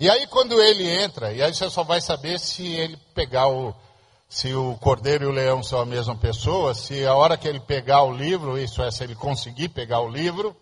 E 0.00 0.08
aí 0.08 0.26
quando 0.26 0.58
ele 0.62 0.88
entra, 0.88 1.30
e 1.30 1.42
aí 1.42 1.52
você 1.52 1.68
só 1.68 1.84
vai 1.84 2.00
saber 2.00 2.40
se 2.40 2.66
ele 2.66 2.96
pegar 3.14 3.48
o. 3.48 3.74
Se 4.30 4.54
o 4.54 4.78
cordeiro 4.78 5.24
e 5.24 5.26
o 5.26 5.32
leão 5.32 5.60
são 5.60 5.80
a 5.80 5.84
mesma 5.84 6.16
pessoa, 6.16 6.72
se 6.72 7.04
a 7.04 7.16
hora 7.16 7.36
que 7.36 7.48
ele 7.48 7.58
pegar 7.58 8.04
o 8.04 8.12
livro, 8.16 8.56
isso 8.56 8.80
é, 8.80 8.88
se 8.88 9.02
ele 9.02 9.16
conseguir 9.16 9.70
pegar 9.70 10.00
o 10.00 10.08
livro, 10.08 10.56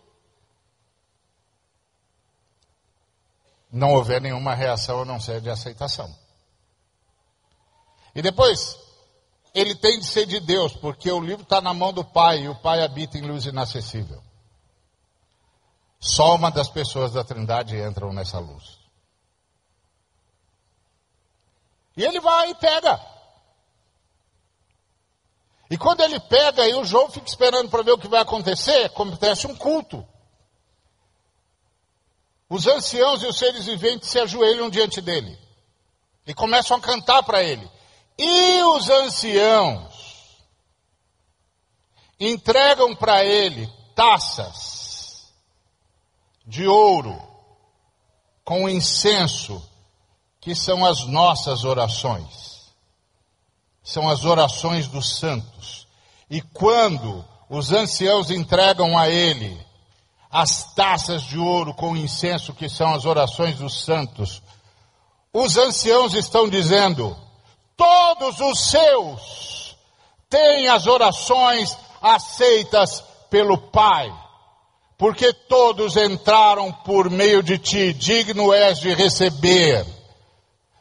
não 3.70 3.92
houver 3.92 4.22
nenhuma 4.22 4.54
reação 4.54 5.02
a 5.02 5.04
não 5.04 5.20
ser 5.20 5.42
de 5.42 5.50
aceitação. 5.50 6.10
E 8.14 8.22
depois, 8.22 8.74
ele 9.54 9.74
tem 9.74 9.98
de 9.98 10.06
ser 10.06 10.24
de 10.24 10.40
Deus, 10.40 10.72
porque 10.72 11.12
o 11.12 11.20
livro 11.20 11.42
está 11.42 11.60
na 11.60 11.74
mão 11.74 11.92
do 11.92 12.02
Pai 12.02 12.44
e 12.44 12.48
o 12.48 12.54
Pai 12.54 12.82
habita 12.82 13.18
em 13.18 13.22
luz 13.22 13.44
inacessível. 13.44 14.22
Só 16.00 16.36
uma 16.36 16.50
das 16.50 16.70
pessoas 16.70 17.12
da 17.12 17.22
Trindade 17.22 17.76
entram 17.76 18.14
nessa 18.14 18.38
luz. 18.38 18.77
E 21.98 22.04
ele 22.04 22.20
vai 22.20 22.50
e 22.50 22.54
pega. 22.54 23.04
E 25.68 25.76
quando 25.76 26.00
ele 26.00 26.20
pega, 26.20 26.62
aí 26.62 26.72
o 26.72 26.84
João 26.84 27.10
fica 27.10 27.26
esperando 27.26 27.68
para 27.68 27.82
ver 27.82 27.90
o 27.90 27.98
que 27.98 28.06
vai 28.06 28.20
acontecer, 28.20 28.84
acontece 28.84 29.48
um 29.48 29.56
culto. 29.56 30.06
Os 32.48 32.68
anciãos 32.68 33.20
e 33.24 33.26
os 33.26 33.36
seres 33.36 33.66
viventes 33.66 34.08
se 34.08 34.20
ajoelham 34.20 34.70
diante 34.70 35.00
dele 35.00 35.36
e 36.24 36.32
começam 36.32 36.76
a 36.76 36.80
cantar 36.80 37.24
para 37.24 37.42
ele. 37.42 37.68
E 38.16 38.62
os 38.62 38.88
anciãos 38.88 40.38
entregam 42.20 42.94
para 42.94 43.24
ele 43.24 43.68
taças 43.96 45.32
de 46.46 46.64
ouro 46.64 47.20
com 48.44 48.68
incenso 48.68 49.67
que 50.40 50.54
são 50.54 50.84
as 50.84 51.06
nossas 51.06 51.64
orações. 51.64 52.72
São 53.82 54.08
as 54.08 54.24
orações 54.24 54.86
dos 54.86 55.18
santos. 55.18 55.86
E 56.30 56.40
quando 56.40 57.24
os 57.48 57.72
anciãos 57.72 58.30
entregam 58.30 58.96
a 58.96 59.08
ele 59.08 59.58
as 60.30 60.74
taças 60.74 61.22
de 61.22 61.38
ouro 61.38 61.72
com 61.72 61.96
incenso, 61.96 62.52
que 62.52 62.68
são 62.68 62.92
as 62.92 63.06
orações 63.06 63.56
dos 63.56 63.82
santos, 63.82 64.42
os 65.32 65.56
anciãos 65.56 66.14
estão 66.14 66.48
dizendo: 66.48 67.16
todos 67.76 68.38
os 68.40 68.70
seus 68.70 69.76
têm 70.28 70.68
as 70.68 70.86
orações 70.86 71.76
aceitas 72.02 73.02
pelo 73.30 73.56
Pai, 73.56 74.12
porque 74.98 75.32
todos 75.32 75.96
entraram 75.96 76.70
por 76.72 77.08
meio 77.08 77.42
de 77.42 77.56
ti, 77.56 77.92
digno 77.94 78.52
és 78.52 78.78
de 78.80 78.92
receber 78.92 79.97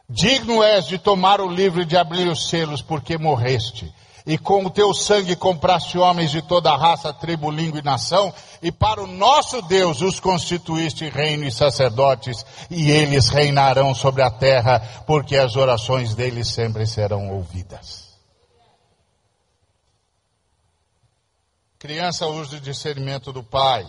Digno 0.09 0.63
és 0.63 0.87
de 0.87 0.97
tomar 0.97 1.41
o 1.41 1.49
livro 1.49 1.81
e 1.81 1.85
de 1.85 1.97
abrir 1.97 2.29
os 2.29 2.47
selos, 2.49 2.81
porque 2.81 3.17
morreste. 3.17 3.93
E 4.25 4.37
com 4.37 4.65
o 4.65 4.69
teu 4.69 4.93
sangue 4.93 5.35
compraste 5.35 5.97
homens 5.97 6.31
de 6.31 6.41
toda 6.41 6.75
raça, 6.75 7.13
tribo, 7.13 7.51
língua 7.51 7.79
e 7.79 7.83
nação, 7.83 8.33
e 8.61 8.71
para 8.71 9.01
o 9.01 9.07
nosso 9.07 9.61
Deus 9.61 10.01
os 10.01 10.19
constituíste 10.19 11.09
reino 11.09 11.45
e 11.45 11.51
sacerdotes, 11.51 12.45
e 12.69 12.89
eles 12.89 13.29
reinarão 13.29 13.93
sobre 13.93 14.21
a 14.21 14.31
terra, 14.31 14.79
porque 15.05 15.35
as 15.35 15.55
orações 15.55 16.13
deles 16.15 16.49
sempre 16.49 16.85
serão 16.85 17.29
ouvidas. 17.29 18.07
Criança 21.79 22.27
usa 22.27 22.57
o 22.57 22.61
discernimento 22.61 23.31
do 23.31 23.43
pai. 23.43 23.85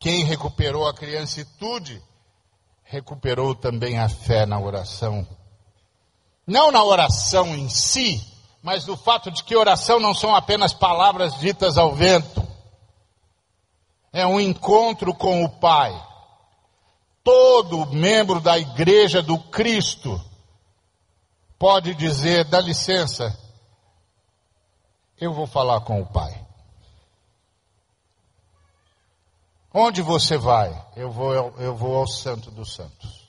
Quem 0.00 0.24
recuperou 0.24 0.88
a 0.88 0.94
criancitude 0.94 2.02
recuperou 2.88 3.54
também 3.54 3.98
a 3.98 4.08
fé 4.08 4.46
na 4.46 4.58
oração 4.58 5.26
Não 6.46 6.72
na 6.72 6.82
oração 6.82 7.54
em 7.54 7.68
si, 7.68 8.26
mas 8.62 8.86
no 8.86 8.96
fato 8.96 9.30
de 9.30 9.44
que 9.44 9.54
oração 9.54 10.00
não 10.00 10.14
são 10.14 10.34
apenas 10.34 10.72
palavras 10.72 11.38
ditas 11.38 11.76
ao 11.76 11.94
vento. 11.94 12.42
É 14.10 14.26
um 14.26 14.40
encontro 14.40 15.14
com 15.14 15.44
o 15.44 15.48
Pai. 15.48 15.94
Todo 17.22 17.92
membro 17.92 18.40
da 18.40 18.58
igreja 18.58 19.22
do 19.22 19.38
Cristo 19.38 20.18
pode 21.58 21.94
dizer: 21.94 22.44
dá 22.46 22.58
licença, 22.58 23.38
eu 25.20 25.34
vou 25.34 25.46
falar 25.46 25.82
com 25.82 26.00
o 26.00 26.06
Pai. 26.06 26.47
Onde 29.72 30.00
você 30.02 30.36
vai? 30.38 30.74
Eu 30.96 31.10
vou, 31.10 31.32
eu 31.58 31.74
vou 31.74 31.96
ao 31.96 32.06
Santo 32.06 32.50
dos 32.50 32.74
Santos. 32.74 33.28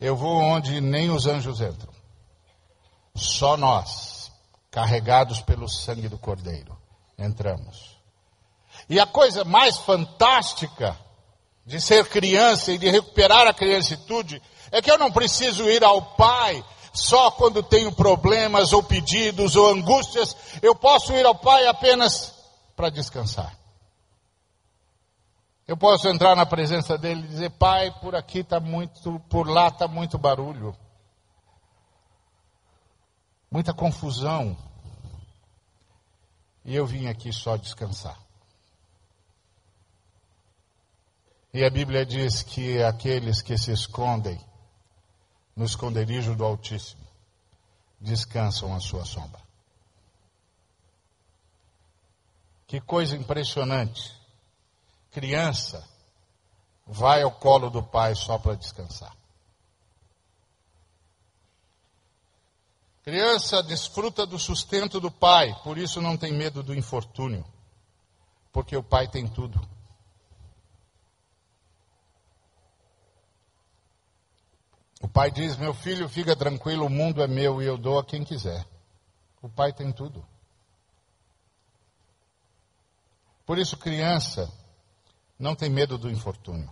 Eu 0.00 0.16
vou 0.16 0.36
onde 0.36 0.80
nem 0.80 1.10
os 1.10 1.26
anjos 1.26 1.60
entram. 1.60 1.92
Só 3.14 3.56
nós, 3.56 4.30
carregados 4.70 5.40
pelo 5.40 5.68
sangue 5.68 6.08
do 6.08 6.18
Cordeiro, 6.18 6.76
entramos. 7.18 7.96
E 8.88 8.98
a 8.98 9.06
coisa 9.06 9.44
mais 9.44 9.76
fantástica 9.78 10.96
de 11.66 11.80
ser 11.80 12.08
criança 12.08 12.72
e 12.72 12.78
de 12.78 12.88
recuperar 12.88 13.46
a 13.46 13.52
criancitude 13.52 14.40
é 14.70 14.80
que 14.80 14.90
eu 14.90 14.98
não 14.98 15.10
preciso 15.10 15.68
ir 15.68 15.82
ao 15.82 16.00
Pai 16.14 16.64
só 16.92 17.30
quando 17.30 17.62
tenho 17.62 17.92
problemas 17.92 18.72
ou 18.72 18.82
pedidos 18.82 19.56
ou 19.56 19.68
angústias. 19.68 20.36
Eu 20.62 20.74
posso 20.74 21.12
ir 21.12 21.26
ao 21.26 21.34
Pai 21.34 21.66
apenas 21.66 22.32
para 22.76 22.88
descansar. 22.88 23.57
Eu 25.68 25.76
posso 25.76 26.08
entrar 26.08 26.34
na 26.34 26.46
presença 26.46 26.96
dele 26.96 27.20
e 27.26 27.28
dizer: 27.28 27.50
Pai, 27.50 27.90
por 28.00 28.16
aqui 28.16 28.38
está 28.38 28.58
muito, 28.58 29.20
por 29.28 29.46
lá 29.46 29.68
está 29.68 29.86
muito 29.86 30.16
barulho, 30.16 30.74
muita 33.50 33.74
confusão. 33.74 34.56
E 36.64 36.74
eu 36.74 36.86
vim 36.86 37.06
aqui 37.06 37.30
só 37.34 37.54
descansar. 37.58 38.18
E 41.52 41.62
a 41.62 41.68
Bíblia 41.68 42.04
diz 42.06 42.42
que 42.42 42.82
aqueles 42.82 43.42
que 43.42 43.58
se 43.58 43.70
escondem 43.70 44.40
no 45.54 45.66
esconderijo 45.66 46.34
do 46.34 46.46
Altíssimo 46.46 47.06
descansam 48.00 48.74
à 48.74 48.80
sua 48.80 49.04
sombra. 49.04 49.42
Que 52.66 52.80
coisa 52.80 53.14
impressionante. 53.14 54.17
Criança 55.10 55.86
vai 56.86 57.22
ao 57.22 57.32
colo 57.32 57.70
do 57.70 57.82
pai 57.82 58.14
só 58.14 58.38
para 58.38 58.54
descansar. 58.54 59.16
Criança 63.02 63.62
desfruta 63.62 64.26
do 64.26 64.38
sustento 64.38 65.00
do 65.00 65.10
pai, 65.10 65.54
por 65.62 65.78
isso 65.78 66.00
não 66.00 66.16
tem 66.16 66.32
medo 66.32 66.62
do 66.62 66.74
infortúnio, 66.74 67.44
porque 68.52 68.76
o 68.76 68.82
pai 68.82 69.08
tem 69.08 69.26
tudo. 69.26 69.58
O 75.00 75.08
pai 75.08 75.30
diz: 75.30 75.56
Meu 75.56 75.72
filho, 75.72 76.08
fica 76.08 76.36
tranquilo, 76.36 76.84
o 76.84 76.90
mundo 76.90 77.22
é 77.22 77.26
meu 77.26 77.62
e 77.62 77.66
eu 77.66 77.78
dou 77.78 77.98
a 77.98 78.04
quem 78.04 78.24
quiser. 78.24 78.66
O 79.40 79.48
pai 79.48 79.72
tem 79.72 79.92
tudo. 79.92 80.26
Por 83.46 83.58
isso, 83.58 83.76
criança 83.78 84.52
não 85.38 85.54
tem 85.54 85.70
medo 85.70 85.96
do 85.96 86.10
infortúnio. 86.10 86.70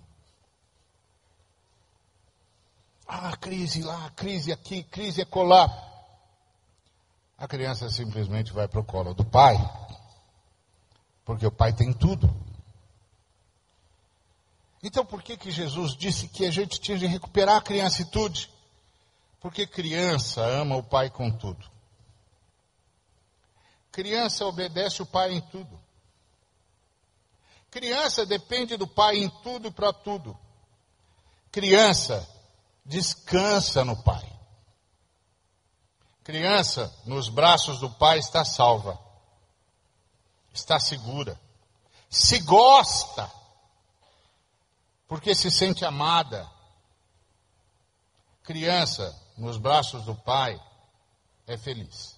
Ah, 3.07 3.37
crise 3.37 3.83
lá, 3.83 4.11
crise 4.11 4.53
aqui, 4.53 4.83
crise 4.83 5.23
acolá. 5.23 5.67
A 7.39 7.47
criança 7.47 7.89
simplesmente 7.89 8.53
vai 8.53 8.67
para 8.67 8.81
o 8.81 8.85
colo 8.85 9.15
do 9.15 9.25
pai, 9.25 9.57
porque 11.25 11.47
o 11.47 11.53
pai 11.53 11.73
tem 11.73 11.93
tudo. 11.93 12.35
Então 14.83 15.05
por 15.05 15.23
que, 15.23 15.37
que 15.37 15.51
Jesus 15.51 15.97
disse 15.97 16.29
que 16.29 16.45
a 16.45 16.51
gente 16.51 16.81
tinha 16.81 16.99
de 16.99 17.07
recuperar 17.07 17.57
a 17.57 17.63
criancitude? 17.63 18.51
Porque 19.41 19.67
criança 19.67 20.41
ama 20.41 20.77
o 20.77 20.83
pai 20.83 21.09
com 21.11 21.31
tudo. 21.31 21.71
Criança 23.93 24.45
obedece 24.45 25.01
o 25.03 25.07
pai 25.07 25.35
em 25.35 25.41
tudo. 25.41 25.86
Criança 27.71 28.25
depende 28.25 28.77
do 28.77 28.87
pai 28.87 29.19
em 29.19 29.29
tudo 29.43 29.69
e 29.69 29.71
para 29.71 29.93
tudo. 29.93 30.39
Criança 31.51 32.27
descansa 32.85 33.85
no 33.85 34.03
pai. 34.03 34.33
Criança 36.23 36.93
nos 37.05 37.29
braços 37.29 37.79
do 37.79 37.91
pai 37.91 38.19
está 38.19 38.45
salva. 38.45 38.99
Está 40.53 40.79
segura. 40.81 41.39
Se 42.09 42.41
gosta 42.41 43.31
porque 45.07 45.35
se 45.35 45.51
sente 45.51 45.85
amada. 45.85 46.51
Criança 48.43 49.15
nos 49.37 49.57
braços 49.57 50.05
do 50.05 50.15
pai 50.15 50.61
é 51.47 51.57
feliz. 51.57 52.17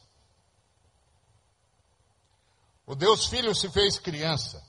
O 2.86 2.94
Deus 2.94 3.26
Filho 3.26 3.54
se 3.54 3.68
fez 3.70 3.98
criança 3.98 4.66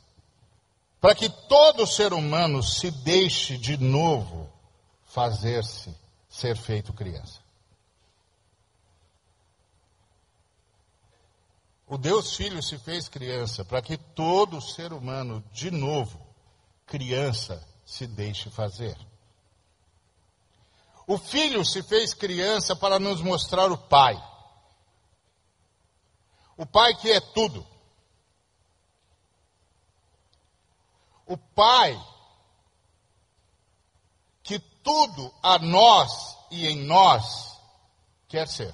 para 0.99 1.15
que 1.15 1.29
todo 1.29 1.88
ser 1.88 2.13
humano 2.13 2.62
se 2.62 2.91
deixe 2.91 3.57
de 3.57 3.77
novo 3.77 4.51
fazer-se 5.05 5.95
ser 6.27 6.55
feito 6.57 6.93
criança. 6.93 7.39
O 11.88 11.97
Deus 11.97 12.35
Filho 12.35 12.62
se 12.62 12.77
fez 12.77 13.09
criança 13.09 13.65
para 13.65 13.81
que 13.81 13.97
todo 13.97 14.62
ser 14.62 14.93
humano, 14.93 15.43
de 15.51 15.71
novo, 15.71 16.21
criança, 16.85 17.65
se 17.85 18.05
deixe 18.05 18.49
fazer. 18.51 18.95
O 21.07 21.17
filho 21.17 21.65
se 21.65 21.81
fez 21.81 22.13
criança 22.13 22.75
para 22.75 22.99
nos 22.99 23.21
mostrar 23.21 23.71
o 23.71 23.77
pai. 23.77 24.21
O 26.55 26.67
pai 26.67 26.93
que 26.97 27.09
é 27.09 27.19
tudo. 27.19 27.65
O 31.30 31.38
pai 31.38 31.96
que 34.42 34.58
tudo 34.58 35.32
a 35.44 35.60
nós 35.60 36.36
e 36.50 36.68
em 36.68 36.78
nós 36.86 37.56
quer 38.28 38.48
ser. 38.48 38.74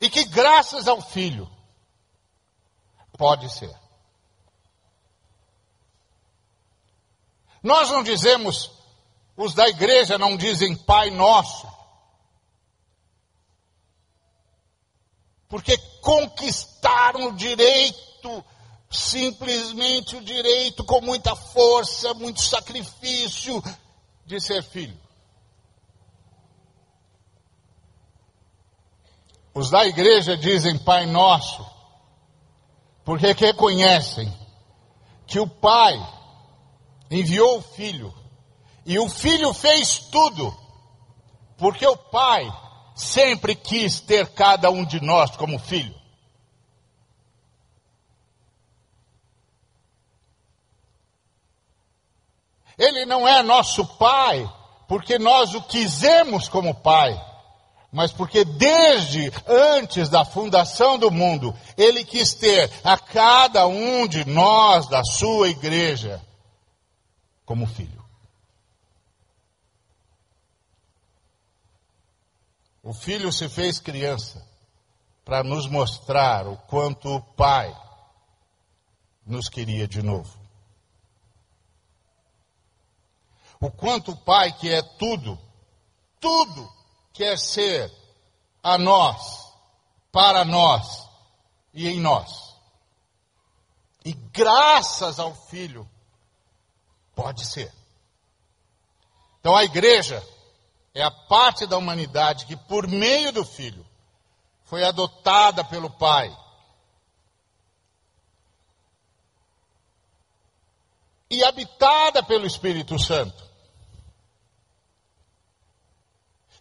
E 0.00 0.08
que 0.08 0.24
graças 0.26 0.86
ao 0.86 1.02
filho 1.02 1.50
pode 3.18 3.50
ser. 3.52 3.76
Nós 7.60 7.90
não 7.90 8.04
dizemos, 8.04 8.70
os 9.36 9.54
da 9.54 9.68
igreja 9.68 10.16
não 10.16 10.36
dizem 10.36 10.76
Pai 10.76 11.10
Nosso, 11.10 11.66
porque 15.48 15.76
conquistaram 16.00 17.28
o 17.28 17.36
direito, 17.36 18.44
simplesmente 18.92 20.16
o 20.16 20.22
direito, 20.22 20.84
com 20.84 21.00
muita 21.00 21.34
força, 21.34 22.12
muito 22.14 22.40
sacrifício, 22.42 23.62
de 24.26 24.40
ser 24.40 24.62
filho. 24.62 25.00
Os 29.54 29.70
da 29.70 29.86
igreja 29.86 30.36
dizem 30.36 30.78
Pai 30.78 31.06
Nosso, 31.06 31.66
porque 33.04 33.32
reconhecem 33.32 34.32
que 35.26 35.40
o 35.40 35.46
Pai 35.46 35.94
enviou 37.10 37.58
o 37.58 37.62
filho. 37.62 38.14
E 38.84 38.98
o 38.98 39.08
filho 39.08 39.52
fez 39.54 39.98
tudo, 40.10 40.56
porque 41.56 41.86
o 41.86 41.96
pai 41.96 42.52
sempre 42.94 43.54
quis 43.54 44.00
ter 44.00 44.28
cada 44.30 44.70
um 44.70 44.84
de 44.84 45.00
nós 45.00 45.36
como 45.36 45.58
filho. 45.58 45.94
Ele 52.82 53.06
não 53.06 53.28
é 53.28 53.44
nosso 53.44 53.86
pai 53.96 54.52
porque 54.88 55.16
nós 55.16 55.54
o 55.54 55.62
quisemos 55.62 56.48
como 56.48 56.74
pai, 56.74 57.14
mas 57.92 58.10
porque 58.10 58.44
desde 58.44 59.32
antes 59.46 60.08
da 60.08 60.24
fundação 60.24 60.98
do 60.98 61.08
mundo, 61.08 61.56
ele 61.76 62.04
quis 62.04 62.34
ter 62.34 62.68
a 62.82 62.98
cada 62.98 63.68
um 63.68 64.08
de 64.08 64.24
nós 64.24 64.88
da 64.88 65.04
sua 65.04 65.48
igreja 65.48 66.20
como 67.46 67.66
filho. 67.66 68.02
O 72.82 72.92
filho 72.92 73.32
se 73.32 73.48
fez 73.48 73.78
criança 73.78 74.44
para 75.24 75.44
nos 75.44 75.68
mostrar 75.68 76.48
o 76.48 76.56
quanto 76.56 77.08
o 77.08 77.22
pai 77.22 77.72
nos 79.24 79.48
queria 79.48 79.86
de 79.86 80.02
novo. 80.02 80.41
O 83.62 83.70
quanto 83.70 84.10
o 84.10 84.16
pai, 84.16 84.52
que 84.52 84.68
é 84.68 84.82
tudo, 84.82 85.38
tudo 86.18 86.68
quer 87.12 87.38
ser 87.38 87.88
a 88.60 88.76
nós, 88.76 89.54
para 90.10 90.44
nós 90.44 91.08
e 91.72 91.86
em 91.86 92.00
nós. 92.00 92.56
E 94.04 94.12
graças 94.12 95.20
ao 95.20 95.32
Filho, 95.32 95.88
pode 97.14 97.46
ser. 97.46 97.72
Então 99.38 99.54
a 99.54 99.62
igreja 99.62 100.20
é 100.92 101.04
a 101.04 101.10
parte 101.12 101.64
da 101.64 101.78
humanidade 101.78 102.46
que, 102.46 102.56
por 102.56 102.88
meio 102.88 103.30
do 103.30 103.44
Filho, 103.44 103.86
foi 104.64 104.82
adotada 104.82 105.62
pelo 105.62 105.88
Pai. 105.88 106.36
E 111.30 111.44
habitada 111.44 112.24
pelo 112.24 112.44
Espírito 112.44 112.98
Santo. 112.98 113.51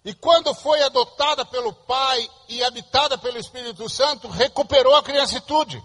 E 0.04 0.14
quando 0.16 0.54
foi 0.54 0.82
adotada 0.82 1.46
pelo 1.46 1.74
Pai 1.74 2.30
e 2.50 2.64
habitada 2.64 3.18
pelo 3.18 3.38
Espírito 3.38 3.88
Santo, 3.88 4.28
recuperou 4.28 4.96
a 4.96 5.04
criancitude. 5.04 5.84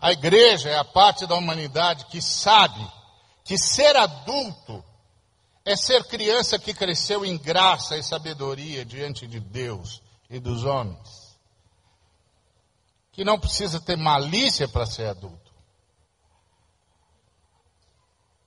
A 0.00 0.12
igreja 0.12 0.70
é 0.70 0.78
a 0.78 0.84
parte 0.84 1.26
da 1.26 1.34
humanidade 1.34 2.06
que 2.06 2.22
sabe 2.22 2.86
que 3.44 3.58
ser 3.58 3.94
adulto 3.96 4.84
é 5.64 5.76
ser 5.76 6.04
criança 6.04 6.58
que 6.58 6.72
cresceu 6.72 7.24
em 7.24 7.36
graça 7.36 7.96
e 7.96 8.02
sabedoria 8.02 8.84
diante 8.84 9.26
de 9.26 9.40
Deus 9.40 10.00
e 10.30 10.38
dos 10.38 10.64
homens. 10.64 11.36
Que 13.12 13.24
não 13.24 13.38
precisa 13.38 13.80
ter 13.80 13.96
malícia 13.96 14.68
para 14.68 14.86
ser 14.86 15.08
adulto. 15.08 15.52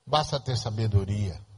Basta 0.05 0.39
ter 0.39 0.57
sabedoria. 0.57 1.48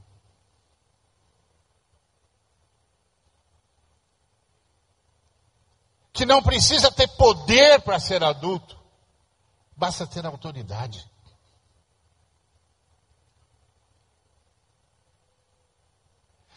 Que 6.22 6.26
não 6.28 6.44
precisa 6.44 6.92
ter 6.92 7.08
poder 7.08 7.82
para 7.82 8.00
ser 8.00 8.24
adulto. 8.24 8.80
Basta 9.76 10.06
ter 10.06 10.24
autoridade. 10.24 11.10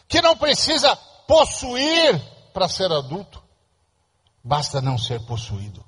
Que 0.07 0.21
não 0.21 0.37
precisa 0.37 0.95
possuir 0.95 2.21
para 2.53 2.69
ser 2.69 2.91
adulto. 2.91 3.43
Basta 4.43 4.79
não 4.79 4.99
ser 4.99 5.25
possuído. 5.25 5.83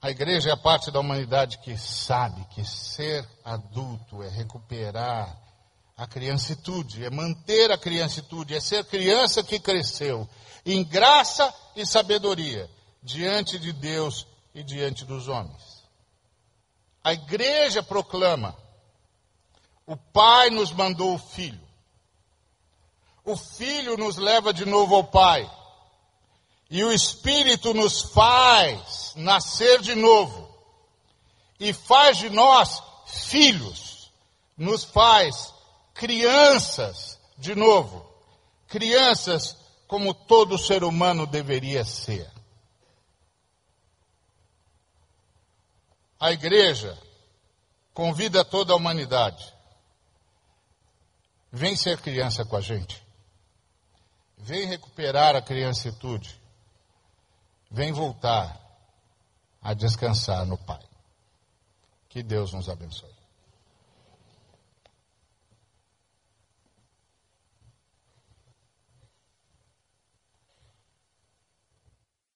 A 0.00 0.08
igreja 0.08 0.48
é 0.48 0.52
a 0.54 0.56
parte 0.56 0.90
da 0.90 1.00
humanidade 1.00 1.58
que 1.58 1.76
sabe 1.76 2.42
que 2.46 2.64
ser 2.64 3.28
adulto 3.44 4.22
é 4.22 4.30
recuperar 4.30 5.51
a 5.96 6.06
criancitude, 6.06 7.04
é 7.04 7.10
manter 7.10 7.70
a 7.70 7.78
criancitude, 7.78 8.54
é 8.54 8.60
ser 8.60 8.84
criança 8.84 9.42
que 9.42 9.58
cresceu 9.58 10.28
em 10.64 10.84
graça 10.84 11.52
e 11.74 11.84
sabedoria 11.84 12.70
diante 13.02 13.58
de 13.58 13.72
Deus 13.72 14.26
e 14.54 14.62
diante 14.62 15.04
dos 15.04 15.28
homens. 15.28 15.82
A 17.02 17.12
igreja 17.12 17.82
proclama: 17.82 18.56
o 19.86 19.96
Pai 19.96 20.50
nos 20.50 20.72
mandou 20.72 21.14
o 21.14 21.18
Filho. 21.18 21.60
O 23.24 23.36
Filho 23.36 23.96
nos 23.96 24.16
leva 24.16 24.52
de 24.52 24.64
novo 24.64 24.94
ao 24.94 25.04
Pai. 25.04 25.50
E 26.70 26.82
o 26.82 26.92
Espírito 26.92 27.74
nos 27.74 28.00
faz 28.00 29.12
nascer 29.16 29.80
de 29.80 29.94
novo. 29.94 30.48
E 31.60 31.72
faz 31.72 32.18
de 32.18 32.30
nós 32.30 32.82
filhos. 33.06 34.10
Nos 34.56 34.84
faz 34.84 35.51
crianças, 35.94 37.18
de 37.36 37.54
novo, 37.54 38.08
crianças 38.68 39.56
como 39.86 40.14
todo 40.14 40.58
ser 40.58 40.84
humano 40.84 41.26
deveria 41.26 41.84
ser. 41.84 42.30
A 46.18 46.32
igreja 46.32 46.96
convida 47.92 48.44
toda 48.44 48.72
a 48.72 48.76
humanidade. 48.76 49.52
Vem 51.50 51.76
ser 51.76 52.00
criança 52.00 52.44
com 52.44 52.56
a 52.56 52.60
gente. 52.60 53.04
Vem 54.38 54.66
recuperar 54.66 55.36
a 55.36 55.42
criancitude. 55.42 56.40
Vem 57.70 57.92
voltar 57.92 58.58
a 59.60 59.74
descansar 59.74 60.46
no 60.46 60.56
Pai. 60.56 60.82
Que 62.08 62.22
Deus 62.22 62.52
nos 62.52 62.68
abençoe. 62.68 63.11